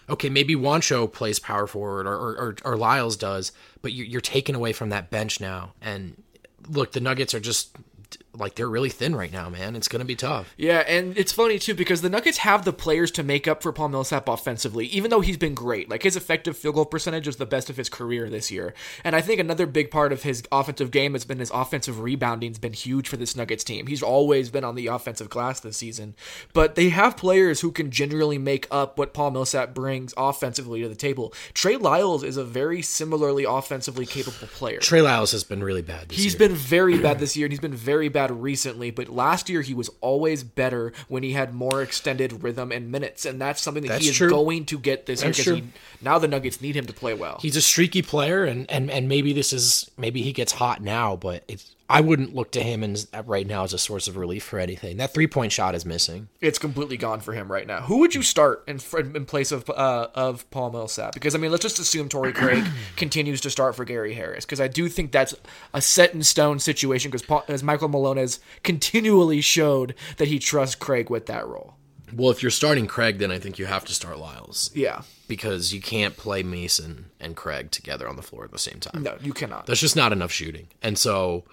okay, 0.10 0.30
maybe 0.30 0.56
Juancho 0.56 1.12
plays 1.12 1.40
power 1.40 1.68
forward, 1.68 2.08
or 2.08 2.16
or, 2.16 2.56
or, 2.64 2.78
Lyles 2.78 3.18
does, 3.18 3.52
but 3.82 3.94
you're, 3.94 4.06
you're 4.06 4.22
taken 4.22 4.56
away 4.56 4.74
from 4.74 4.90
that 4.90 5.10
bench 5.10 5.40
now, 5.40 5.74
and 5.82 6.22
look, 6.68 6.92
the 6.92 7.00
Nuggets 7.00 7.34
are 7.34 7.40
just 7.40 7.76
like 8.36 8.56
they're 8.56 8.70
really 8.70 8.90
thin 8.90 9.16
right 9.16 9.32
now, 9.32 9.50
man. 9.50 9.76
It's 9.76 9.88
gonna 9.88 10.06
be 10.06 10.16
tough. 10.16 10.54
Yeah, 10.58 10.80
and 10.88 11.18
it's 11.18 11.32
funny 11.32 11.60
too 11.60 11.74
because 11.74 12.02
the 12.02 12.10
Nuggets 12.10 12.40
have 12.40 12.66
the 12.66 12.74
players 12.74 13.12
to 13.12 13.24
make 13.24 13.48
up 13.48 13.62
for 13.62 13.72
Paul 13.72 13.90
Millsap 13.90 14.28
offensively, 14.28 14.86
even 14.88 15.10
though 15.10 15.22
he's 15.22 15.38
been 15.38 15.54
great. 15.54 15.90
Like 15.90 16.04
his 16.04 16.16
effective 16.16 16.58
field 16.58 16.76
goal 16.76 16.86
percentage 16.86 17.28
is 17.28 17.36
the 17.38 17.46
best 17.46 17.70
of 17.70 17.78
his 17.78 17.90
career 17.90 18.30
this 18.30 18.52
year. 18.52 18.74
And 19.04 19.16
I 19.16 19.22
think 19.22 19.40
another 19.40 19.66
big 19.66 19.92
part 19.92 20.12
of 20.12 20.24
his 20.24 20.44
offensive 20.52 20.92
game 20.92 21.14
has 21.14 21.26
been 21.26 21.40
his 21.40 21.52
offensive 21.52 22.00
rebounding's 22.00 22.60
been 22.60 22.74
huge 22.74 23.08
for 23.08 23.18
this 23.18 23.36
Nuggets 23.36 23.64
team. 23.64 23.88
He's 23.88 24.04
always 24.04 24.50
been 24.50 24.64
on 24.64 24.76
the 24.76 24.88
offensive 24.88 25.30
glass 25.30 25.60
this 25.60 25.78
season. 25.78 26.16
But 26.54 26.76
they 26.76 26.90
have 26.90 27.18
players 27.18 27.62
who 27.62 27.72
can 27.72 27.92
generally 27.92 28.38
make 28.38 28.68
up 28.72 28.98
what 28.98 29.14
Paul 29.14 29.32
Millsap 29.32 29.74
brings 29.74 30.14
offensively 30.18 30.82
to 30.82 30.90
the 30.90 30.96
table. 30.96 31.34
Trey 31.54 31.78
Lyles 31.78 32.24
is 32.24 32.38
a 32.38 32.44
very 32.44 32.82
similarly 32.82 33.44
offensively 33.44 34.06
capable 34.06 34.48
player. 34.48 34.80
Trey 34.80 35.02
Lyles 35.02 35.32
has 35.32 35.44
been 35.44 35.64
really 35.64 35.82
bad. 35.82 36.10
This 36.10 36.18
He's 36.18 36.34
year. 36.34 36.50
been 36.50 36.58
very 36.58 36.98
bad 36.98 37.20
this 37.20 37.36
year, 37.38 37.46
and 37.46 37.52
he's 37.52 37.60
been 37.60 37.74
very 37.74 38.10
bad 38.10 38.23
recently. 38.32 38.92
But 38.92 39.10
last 39.10 39.50
year, 39.50 39.62
he 39.62 39.74
was 39.74 39.90
always 40.02 40.44
better 40.44 40.94
when 41.08 41.24
he 41.24 41.34
had 41.34 41.54
more 41.54 41.82
extended 41.82 42.44
rhythm 42.44 42.72
and 42.72 42.92
minutes, 42.92 43.26
and 43.26 43.42
that's 43.42 43.62
something 43.62 43.84
that 43.84 43.90
That's 43.90 44.04
he 44.06 44.10
is 44.12 44.18
true. 44.18 44.30
going 44.30 44.66
to 44.66 44.80
get 44.80 45.06
this 45.06 45.22
That's 45.22 45.46
year 45.46 45.56
because 45.56 45.70
now 46.02 46.18
the 46.20 46.28
Nuggets 46.28 46.62
need 46.62 46.76
him 46.76 46.86
to 46.86 46.94
play 46.94 47.14
well. 47.14 47.40
he's 47.42 47.56
a 47.56 47.62
streaky 47.62 48.02
player, 48.02 48.44
and 48.44 48.70
and 48.70 48.90
and 48.92 49.08
maybe 49.08 49.34
this 49.34 49.54
is 49.54 49.90
maybe 49.98 50.22
he 50.22 50.34
gets 50.34 50.52
hot 50.54 50.82
now, 50.82 51.16
but 51.16 51.44
it's 51.48 51.76
I 51.94 52.02
wouldn't 52.02 52.34
look 52.34 52.52
to 52.54 52.62
him 52.64 52.84
and 52.84 53.06
right 53.26 53.46
now 53.46 53.64
as 53.64 53.74
a 53.74 53.78
source 53.78 54.08
of 54.08 54.18
relief 54.18 54.44
for 54.44 54.60
anything. 54.60 54.98
That 54.98 55.14
three 55.14 55.28
point 55.28 55.52
shot 55.52 55.76
is 55.76 55.86
missing. 55.86 56.28
it's 56.42 56.58
completely 56.60 56.98
gone 56.98 57.20
for 57.20 57.34
him 57.34 57.52
right 57.52 57.68
now. 57.68 57.82
Who 57.82 58.00
would 58.00 58.16
you 58.16 58.24
start 58.24 58.64
in 58.68 58.80
in 59.16 59.26
place 59.26 59.52
of 59.52 59.70
uh, 59.70 60.08
of 60.16 60.50
Paul 60.50 60.72
Millsap? 60.72 61.14
Because 61.14 61.36
I 61.36 61.38
mean, 61.38 61.52
let's 61.52 61.62
just 61.64 61.80
assume 61.80 62.10
Torrey 62.10 62.34
Craig 62.34 62.64
continues 62.96 63.42
to 63.42 63.50
start 63.50 63.76
for 63.76 63.86
Gary 63.86 64.14
Harris, 64.14 64.44
because 64.46 64.60
I 64.60 64.68
do 64.68 64.90
think 64.90 65.12
that's 65.12 65.36
a 65.74 65.82
set 65.82 66.14
in 66.14 66.24
stone 66.24 66.60
situation. 66.60 67.12
Because 67.12 67.44
as 67.48 67.64
Michael 67.64 67.90
Malone 67.90 68.18
has 68.18 68.40
continually 68.64 69.42
showed 69.42 69.94
that 70.18 70.28
he 70.28 70.40
trusts 70.40 70.76
Craig 70.76 71.10
with 71.10 71.28
that 71.28 71.48
role. 71.48 71.76
Well, 72.16 72.30
if 72.30 72.44
you're 72.44 72.52
starting 72.52 72.86
Craig, 72.86 73.18
then 73.18 73.32
I 73.32 73.40
think 73.40 73.58
you 73.58 73.66
have 73.66 73.86
to 73.86 73.94
start 73.94 74.20
Lyles 74.20 74.70
Yeah, 74.76 75.02
because 75.28 75.74
you 75.74 75.82
can't 75.82 76.16
play 76.16 76.44
Mason 76.44 77.06
and 77.20 77.36
Craig 77.36 77.72
together 77.72 78.08
on 78.08 78.18
the 78.18 78.22
floor 78.22 78.44
at 78.44 78.52
the 78.52 78.60
same 78.60 78.80
time. 78.80 79.04
no, 79.04 79.18
you 79.22 79.34
cannot. 79.34 79.66
There's 79.66 79.82
just 79.82 79.96
not 79.96 80.12
enough 80.12 80.32
shooting. 80.32 80.68
And 80.84 80.98
so, 80.98 81.44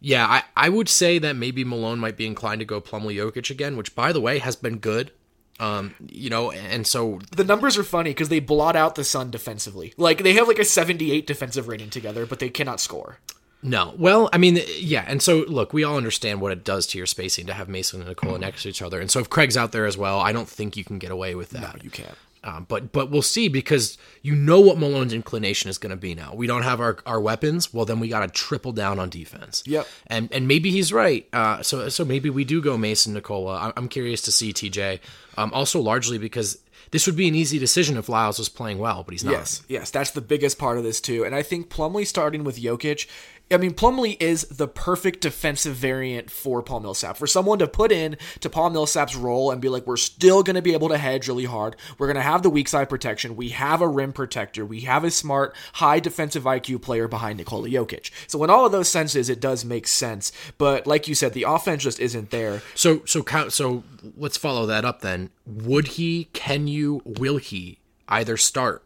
yeah, 0.00 0.26
I, 0.26 0.42
I 0.56 0.68
would 0.68 0.88
say 0.88 1.18
that 1.18 1.36
maybe 1.36 1.64
Malone 1.64 1.98
might 1.98 2.16
be 2.16 2.26
inclined 2.26 2.60
to 2.60 2.64
go 2.64 2.80
Plumlee 2.80 3.16
Jokic 3.16 3.50
again, 3.50 3.76
which, 3.76 3.94
by 3.94 4.12
the 4.12 4.20
way, 4.20 4.38
has 4.38 4.56
been 4.56 4.78
good. 4.78 5.12
Um, 5.60 5.96
you 6.08 6.30
know, 6.30 6.52
and 6.52 6.86
so 6.86 7.18
the 7.34 7.42
numbers 7.42 7.76
are 7.76 7.82
funny 7.82 8.10
because 8.10 8.28
they 8.28 8.38
blot 8.38 8.76
out 8.76 8.94
the 8.94 9.02
Sun 9.02 9.32
defensively. 9.32 9.92
Like 9.96 10.22
they 10.22 10.34
have 10.34 10.46
like 10.46 10.60
a 10.60 10.64
78 10.64 11.26
defensive 11.26 11.66
rating 11.66 11.90
together, 11.90 12.26
but 12.26 12.38
they 12.38 12.48
cannot 12.48 12.78
score. 12.78 13.18
no. 13.60 13.92
Well, 13.98 14.30
I 14.32 14.38
mean, 14.38 14.60
yeah, 14.78 15.04
and 15.08 15.20
so 15.20 15.38
look, 15.48 15.72
we 15.72 15.82
all 15.82 15.96
understand 15.96 16.40
what 16.40 16.52
it 16.52 16.62
does 16.62 16.86
to 16.88 16.98
your 16.98 17.08
spacing 17.08 17.46
to 17.48 17.54
have 17.54 17.68
Mason 17.68 18.00
and 18.00 18.08
Nikola 18.08 18.38
next 18.38 18.62
to 18.62 18.68
each 18.68 18.82
other. 18.82 19.00
And 19.00 19.10
so 19.10 19.18
if 19.18 19.28
Craig's 19.28 19.56
out 19.56 19.72
there 19.72 19.84
as 19.84 19.98
well, 19.98 20.20
I 20.20 20.30
don't 20.30 20.48
think 20.48 20.76
you 20.76 20.84
can 20.84 21.00
get 21.00 21.10
away 21.10 21.34
with 21.34 21.50
that. 21.50 21.82
You 21.82 21.90
can't. 21.90 22.14
Um, 22.48 22.64
but 22.66 22.92
but 22.92 23.10
we'll 23.10 23.20
see 23.22 23.48
because 23.48 23.98
you 24.22 24.34
know 24.34 24.58
what 24.58 24.78
Malone's 24.78 25.12
inclination 25.12 25.68
is 25.68 25.76
going 25.76 25.90
to 25.90 25.96
be 25.96 26.14
now. 26.14 26.32
We 26.34 26.46
don't 26.46 26.62
have 26.62 26.80
our, 26.80 26.98
our 27.04 27.20
weapons. 27.20 27.74
Well, 27.74 27.84
then 27.84 28.00
we 28.00 28.08
got 28.08 28.20
to 28.20 28.28
triple 28.28 28.72
down 28.72 28.98
on 28.98 29.10
defense. 29.10 29.62
Yep. 29.66 29.86
And 30.06 30.32
and 30.32 30.48
maybe 30.48 30.70
he's 30.70 30.90
right. 30.92 31.28
Uh, 31.32 31.62
so 31.62 31.88
so 31.90 32.04
maybe 32.04 32.30
we 32.30 32.44
do 32.44 32.62
go 32.62 32.78
Mason 32.78 33.12
Nikola. 33.12 33.58
I'm, 33.58 33.72
I'm 33.76 33.88
curious 33.88 34.22
to 34.22 34.32
see 34.32 34.52
TJ. 34.52 35.00
Um, 35.36 35.52
also 35.52 35.80
largely 35.80 36.16
because 36.16 36.58
this 36.90 37.06
would 37.06 37.16
be 37.16 37.28
an 37.28 37.34
easy 37.34 37.58
decision 37.58 37.98
if 37.98 38.08
Lyles 38.08 38.38
was 38.38 38.48
playing 38.48 38.78
well, 38.78 39.02
but 39.02 39.12
he's 39.12 39.24
not. 39.24 39.32
Yes, 39.32 39.62
yes, 39.68 39.90
that's 39.90 40.12
the 40.12 40.22
biggest 40.22 40.58
part 40.58 40.78
of 40.78 40.84
this 40.84 41.00
too. 41.00 41.24
And 41.24 41.34
I 41.34 41.42
think 41.42 41.68
Plumlee 41.68 42.06
starting 42.06 42.44
with 42.44 42.58
Jokic. 42.58 43.06
I 43.50 43.56
mean, 43.56 43.72
Plumlee 43.72 44.20
is 44.20 44.44
the 44.44 44.68
perfect 44.68 45.22
defensive 45.22 45.74
variant 45.74 46.30
for 46.30 46.62
Paul 46.62 46.80
Millsap. 46.80 47.16
For 47.16 47.26
someone 47.26 47.58
to 47.60 47.66
put 47.66 47.90
in 47.90 48.16
to 48.40 48.50
Paul 48.50 48.70
Millsap's 48.70 49.16
role 49.16 49.50
and 49.50 49.60
be 49.60 49.68
like, 49.68 49.86
we're 49.86 49.96
still 49.96 50.42
going 50.42 50.56
to 50.56 50.62
be 50.62 50.74
able 50.74 50.90
to 50.90 50.98
hedge 50.98 51.28
really 51.28 51.46
hard. 51.46 51.76
We're 51.96 52.08
going 52.08 52.16
to 52.16 52.22
have 52.22 52.42
the 52.42 52.50
weak 52.50 52.68
side 52.68 52.88
protection. 52.90 53.36
We 53.36 53.50
have 53.50 53.80
a 53.80 53.88
rim 53.88 54.12
protector. 54.12 54.66
We 54.66 54.80
have 54.80 55.04
a 55.04 55.10
smart, 55.10 55.56
high 55.74 56.00
defensive 56.00 56.44
IQ 56.44 56.82
player 56.82 57.08
behind 57.08 57.38
Nikola 57.38 57.68
Jokic. 57.68 58.10
So 58.26 58.44
in 58.44 58.50
all 58.50 58.66
of 58.66 58.72
those 58.72 58.88
senses, 58.88 59.30
it 59.30 59.40
does 59.40 59.64
make 59.64 59.86
sense. 59.86 60.30
But 60.58 60.86
like 60.86 61.08
you 61.08 61.14
said, 61.14 61.32
the 61.32 61.44
offense 61.44 61.84
just 61.84 62.00
isn't 62.00 62.30
there. 62.30 62.62
So 62.74 63.02
so. 63.06 63.24
So 63.48 63.84
let's 64.16 64.36
follow 64.36 64.66
that 64.66 64.84
up 64.84 65.00
then. 65.00 65.30
Would 65.46 65.88
he? 65.88 66.24
Can 66.32 66.66
you? 66.66 67.02
Will 67.04 67.38
he 67.38 67.78
either 68.08 68.36
start 68.36 68.84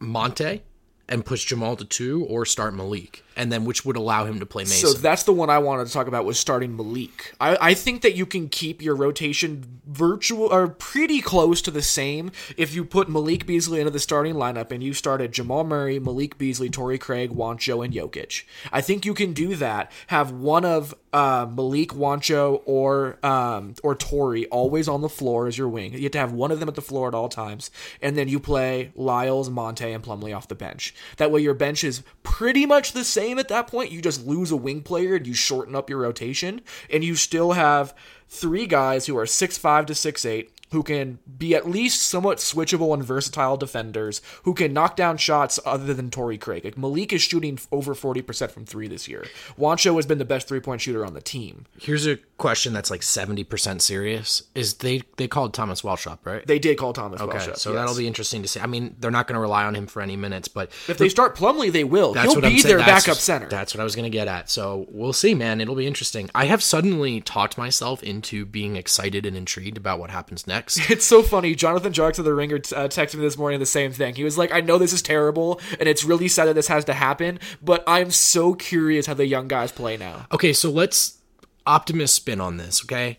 Monte 0.00 0.62
and 1.08 1.24
push 1.24 1.44
Jamal 1.44 1.76
to 1.76 1.84
two, 1.84 2.24
or 2.24 2.46
start 2.46 2.74
Malik, 2.74 3.22
and 3.36 3.52
then 3.52 3.64
which 3.64 3.84
would 3.84 3.96
allow 3.96 4.24
him 4.24 4.40
to 4.40 4.46
play 4.46 4.64
Mason? 4.64 4.88
So 4.88 4.94
that's 4.94 5.24
the 5.24 5.32
one 5.32 5.50
I 5.50 5.58
wanted 5.58 5.86
to 5.86 5.92
talk 5.92 6.06
about 6.06 6.24
was 6.24 6.38
starting 6.38 6.76
Malik. 6.76 7.34
I, 7.40 7.58
I 7.60 7.74
think 7.74 8.02
that 8.02 8.14
you 8.14 8.26
can 8.26 8.48
keep 8.48 8.80
your 8.80 8.94
rotation 8.94 9.80
virtual 9.86 10.46
or 10.46 10.68
pretty 10.68 11.20
close 11.20 11.60
to 11.62 11.70
the 11.70 11.82
same 11.82 12.32
if 12.56 12.74
you 12.74 12.84
put 12.84 13.08
Malik 13.08 13.46
Beasley 13.46 13.80
into 13.80 13.90
the 13.90 13.98
starting 13.98 14.34
lineup 14.34 14.70
and 14.70 14.82
you 14.82 14.94
started 14.94 15.32
Jamal 15.32 15.64
Murray, 15.64 15.98
Malik 15.98 16.38
Beasley, 16.38 16.70
Torrey 16.70 16.98
Craig, 16.98 17.30
Juancho, 17.30 17.84
and 17.84 17.92
Jokic. 17.92 18.44
I 18.72 18.80
think 18.80 19.04
you 19.04 19.14
can 19.14 19.32
do 19.32 19.54
that. 19.56 19.92
Have 20.06 20.30
one 20.30 20.64
of 20.64 20.94
uh, 21.14 21.46
Malik, 21.48 21.90
Juancho, 21.90 22.60
or 22.66 23.24
um, 23.24 23.74
or 23.84 23.94
Torrey 23.94 24.46
always 24.46 24.88
on 24.88 25.00
the 25.00 25.08
floor 25.08 25.46
as 25.46 25.56
your 25.56 25.68
wing. 25.68 25.92
You 25.92 26.02
have 26.02 26.12
to 26.12 26.18
have 26.18 26.32
one 26.32 26.50
of 26.50 26.58
them 26.58 26.68
at 26.68 26.74
the 26.74 26.82
floor 26.82 27.06
at 27.06 27.14
all 27.14 27.28
times, 27.28 27.70
and 28.02 28.18
then 28.18 28.26
you 28.26 28.40
play 28.40 28.90
Lyles, 28.96 29.48
Monte, 29.48 29.90
and 29.90 30.02
Plumlee 30.02 30.36
off 30.36 30.48
the 30.48 30.56
bench. 30.56 30.92
That 31.18 31.30
way, 31.30 31.40
your 31.40 31.54
bench 31.54 31.84
is 31.84 32.02
pretty 32.24 32.66
much 32.66 32.92
the 32.92 33.04
same 33.04 33.38
at 33.38 33.46
that 33.46 33.68
point. 33.68 33.92
You 33.92 34.02
just 34.02 34.26
lose 34.26 34.50
a 34.50 34.56
wing 34.56 34.82
player 34.82 35.14
and 35.14 35.24
you 35.24 35.34
shorten 35.34 35.76
up 35.76 35.88
your 35.88 36.00
rotation, 36.00 36.60
and 36.90 37.04
you 37.04 37.14
still 37.14 37.52
have 37.52 37.94
three 38.28 38.66
guys 38.66 39.06
who 39.06 39.16
are 39.16 39.26
six 39.26 39.56
five 39.56 39.86
to 39.86 39.94
six 39.94 40.24
eight 40.26 40.50
who 40.74 40.82
can 40.82 41.20
be 41.38 41.54
at 41.54 41.70
least 41.70 42.02
somewhat 42.02 42.38
switchable 42.38 42.92
and 42.92 43.02
versatile 43.04 43.56
defenders 43.56 44.20
who 44.42 44.52
can 44.52 44.72
knock 44.72 44.96
down 44.96 45.16
shots 45.16 45.60
other 45.64 45.94
than 45.94 46.10
Torrey 46.10 46.36
Craig. 46.36 46.64
Like 46.64 46.76
Malik 46.76 47.12
is 47.12 47.22
shooting 47.22 47.60
over 47.70 47.94
40% 47.94 48.50
from 48.50 48.66
three 48.66 48.88
this 48.88 49.06
year. 49.06 49.24
Juancho 49.56 49.94
has 49.94 50.04
been 50.04 50.18
the 50.18 50.24
best 50.24 50.48
three 50.48 50.58
point 50.58 50.80
shooter 50.80 51.06
on 51.06 51.14
the 51.14 51.20
team. 51.20 51.66
Here's 51.80 52.08
a 52.08 52.18
question 52.44 52.74
that's 52.74 52.90
like 52.90 53.02
seventy 53.02 53.42
percent 53.42 53.80
serious. 53.80 54.42
Is 54.54 54.74
they 54.74 55.02
they 55.16 55.26
called 55.26 55.54
Thomas 55.54 55.82
Welsh 55.82 56.06
up, 56.06 56.26
right? 56.26 56.46
They 56.46 56.58
did 56.58 56.76
call 56.76 56.92
Thomas 56.92 57.18
okay, 57.22 57.38
so 57.38 57.72
yes. 57.72 57.80
that'll 57.80 57.96
be 57.96 58.06
interesting 58.06 58.42
to 58.42 58.48
see. 58.48 58.60
I 58.60 58.66
mean, 58.66 58.96
they're 58.98 59.10
not 59.10 59.26
going 59.26 59.36
to 59.36 59.40
rely 59.40 59.64
on 59.64 59.74
him 59.74 59.86
for 59.86 60.02
any 60.02 60.14
minutes, 60.14 60.46
but 60.46 60.70
If 60.86 60.98
they 60.98 61.08
start 61.08 61.36
Plumlee, 61.36 61.72
they 61.72 61.84
will. 61.84 62.12
That's 62.12 62.26
He'll 62.26 62.34
what 62.34 62.44
I'm 62.44 62.52
be 62.52 62.58
saying. 62.58 62.76
their 62.76 62.84
That's- 62.84 63.06
backup 63.06 63.16
center. 63.18 63.48
That's 63.48 63.74
what 63.74 63.80
I 63.80 63.84
was 63.84 63.96
going 63.96 64.04
to 64.04 64.10
get 64.10 64.28
at. 64.28 64.50
So 64.50 64.86
we'll 64.90 65.14
see, 65.14 65.34
man. 65.34 65.62
It'll 65.62 65.74
be 65.74 65.86
interesting. 65.86 66.28
I 66.34 66.44
have 66.44 66.62
suddenly 66.62 67.22
talked 67.22 67.56
myself 67.56 68.02
into 68.02 68.44
being 68.44 68.76
excited 68.76 69.24
and 69.24 69.34
intrigued 69.38 69.78
about 69.78 69.98
what 69.98 70.10
happens 70.10 70.46
next. 70.46 70.90
It's 70.94 71.06
so 71.06 71.22
funny. 71.22 71.54
Jonathan 71.54 71.92
Tjarks 71.94 72.18
of 72.18 72.26
the 72.26 72.34
Ringer 72.34 72.56
uh, 72.56 72.88
texted 72.88 73.14
me 73.14 73.22
this 73.22 73.38
morning 73.38 73.58
the 73.58 73.66
same 73.66 73.90
thing. 73.90 74.14
He 74.14 74.22
was 74.22 74.36
like, 74.36 74.52
"I 74.52 74.60
know 74.60 74.76
this 74.78 74.92
is 74.92 75.00
terrible, 75.02 75.60
and 75.80 75.88
it's 75.88 76.04
really 76.04 76.28
sad 76.28 76.46
that 76.46 76.54
this 76.54 76.68
has 76.68 76.84
to 76.84 76.92
happen, 76.92 77.40
but 77.62 77.82
I'm 77.86 78.10
so 78.10 78.54
curious 78.54 79.06
how 79.06 79.14
the 79.14 79.26
young 79.26 79.48
guys 79.48 79.72
play 79.72 79.96
now." 79.96 80.26
Okay, 80.30 80.52
so 80.52 80.70
let's 80.70 81.18
optimist 81.66 82.14
spin 82.14 82.40
on 82.40 82.56
this, 82.56 82.82
okay? 82.84 83.18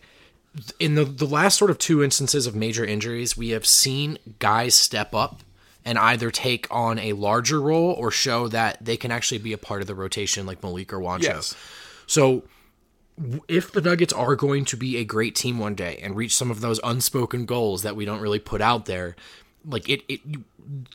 In 0.78 0.94
the 0.94 1.04
the 1.04 1.26
last 1.26 1.58
sort 1.58 1.70
of 1.70 1.78
two 1.78 2.02
instances 2.02 2.46
of 2.46 2.54
major 2.54 2.84
injuries, 2.84 3.36
we 3.36 3.50
have 3.50 3.66
seen 3.66 4.18
guys 4.38 4.74
step 4.74 5.14
up 5.14 5.40
and 5.84 5.98
either 5.98 6.30
take 6.30 6.66
on 6.70 6.98
a 6.98 7.12
larger 7.12 7.60
role 7.60 7.92
or 7.92 8.10
show 8.10 8.48
that 8.48 8.84
they 8.84 8.96
can 8.96 9.12
actually 9.12 9.38
be 9.38 9.52
a 9.52 9.58
part 9.58 9.80
of 9.80 9.86
the 9.86 9.94
rotation 9.94 10.44
like 10.44 10.62
Malik 10.62 10.92
or 10.92 10.98
Juancho. 10.98 11.22
Yes. 11.22 11.54
So 12.06 12.42
if 13.48 13.72
the 13.72 13.80
Nuggets 13.80 14.12
are 14.12 14.34
going 14.34 14.64
to 14.66 14.76
be 14.76 14.96
a 14.96 15.04
great 15.04 15.34
team 15.34 15.58
one 15.58 15.74
day 15.74 16.00
and 16.02 16.16
reach 16.16 16.34
some 16.34 16.50
of 16.50 16.60
those 16.60 16.80
unspoken 16.82 17.46
goals 17.46 17.82
that 17.82 17.96
we 17.96 18.04
don't 18.04 18.20
really 18.20 18.38
put 18.38 18.60
out 18.60 18.86
there, 18.86 19.14
like 19.66 19.88
it, 19.88 20.02
it 20.08 20.20
you, 20.24 20.44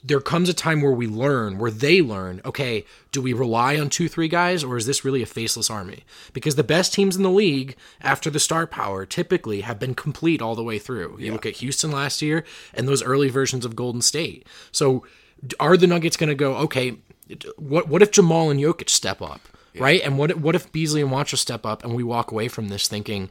there 0.04 0.20
comes 0.20 0.50
a 0.50 0.54
time 0.54 0.82
where 0.82 0.92
we 0.92 1.08
learn, 1.08 1.58
where 1.58 1.72
they 1.72 2.02
learn, 2.02 2.42
okay, 2.44 2.86
do 3.12 3.22
we 3.22 3.34
rely 3.34 3.78
on 3.78 3.90
two, 3.90 4.10
three 4.10 4.28
guys, 4.28 4.64
or 4.64 4.78
is 4.78 4.86
this 4.86 5.06
really 5.06 5.22
a 5.22 5.26
faceless 5.26 5.70
army? 5.70 6.04
Because 6.34 6.56
the 6.56 6.64
best 6.64 6.94
teams 6.94 7.16
in 7.16 7.24
the 7.24 7.30
league 7.30 7.76
after 8.02 8.30
the 8.30 8.40
star 8.40 8.68
power 8.68 9.06
typically 9.06 9.62
have 9.62 9.80
been 9.80 9.96
complete 9.96 10.42
all 10.42 10.56
the 10.56 10.64
way 10.64 10.78
through. 10.80 11.18
You 11.20 11.32
look 11.32 11.46
at 11.46 11.58
Houston 11.58 11.92
last 11.92 12.22
year 12.22 12.44
and 12.74 12.88
those 12.88 13.04
early 13.04 13.30
versions 13.30 13.66
of 13.66 13.76
Golden 13.76 14.02
State. 14.02 14.46
So 14.72 15.06
are 15.60 15.78
the 15.78 15.88
Nuggets 15.88 16.18
going 16.18 16.30
to 16.30 16.36
go, 16.36 16.56
okay, 16.58 16.98
what 17.58 17.88
what 17.88 18.02
if 18.02 18.12
Jamal 18.12 18.50
and 18.50 18.60
Jokic 18.60 18.90
step 18.90 19.22
up, 19.22 19.42
right? 19.80 20.02
And 20.04 20.18
what 20.18 20.36
what 20.38 20.56
if 20.56 20.72
Beasley 20.72 21.02
and 21.02 21.10
Juancho 21.10 21.38
step 21.38 21.66
up 21.66 21.84
and 21.84 21.96
we 21.96 22.04
walk 22.04 22.32
away 22.32 22.48
from 22.48 22.68
this 22.68 22.88
thinking, 22.88 23.30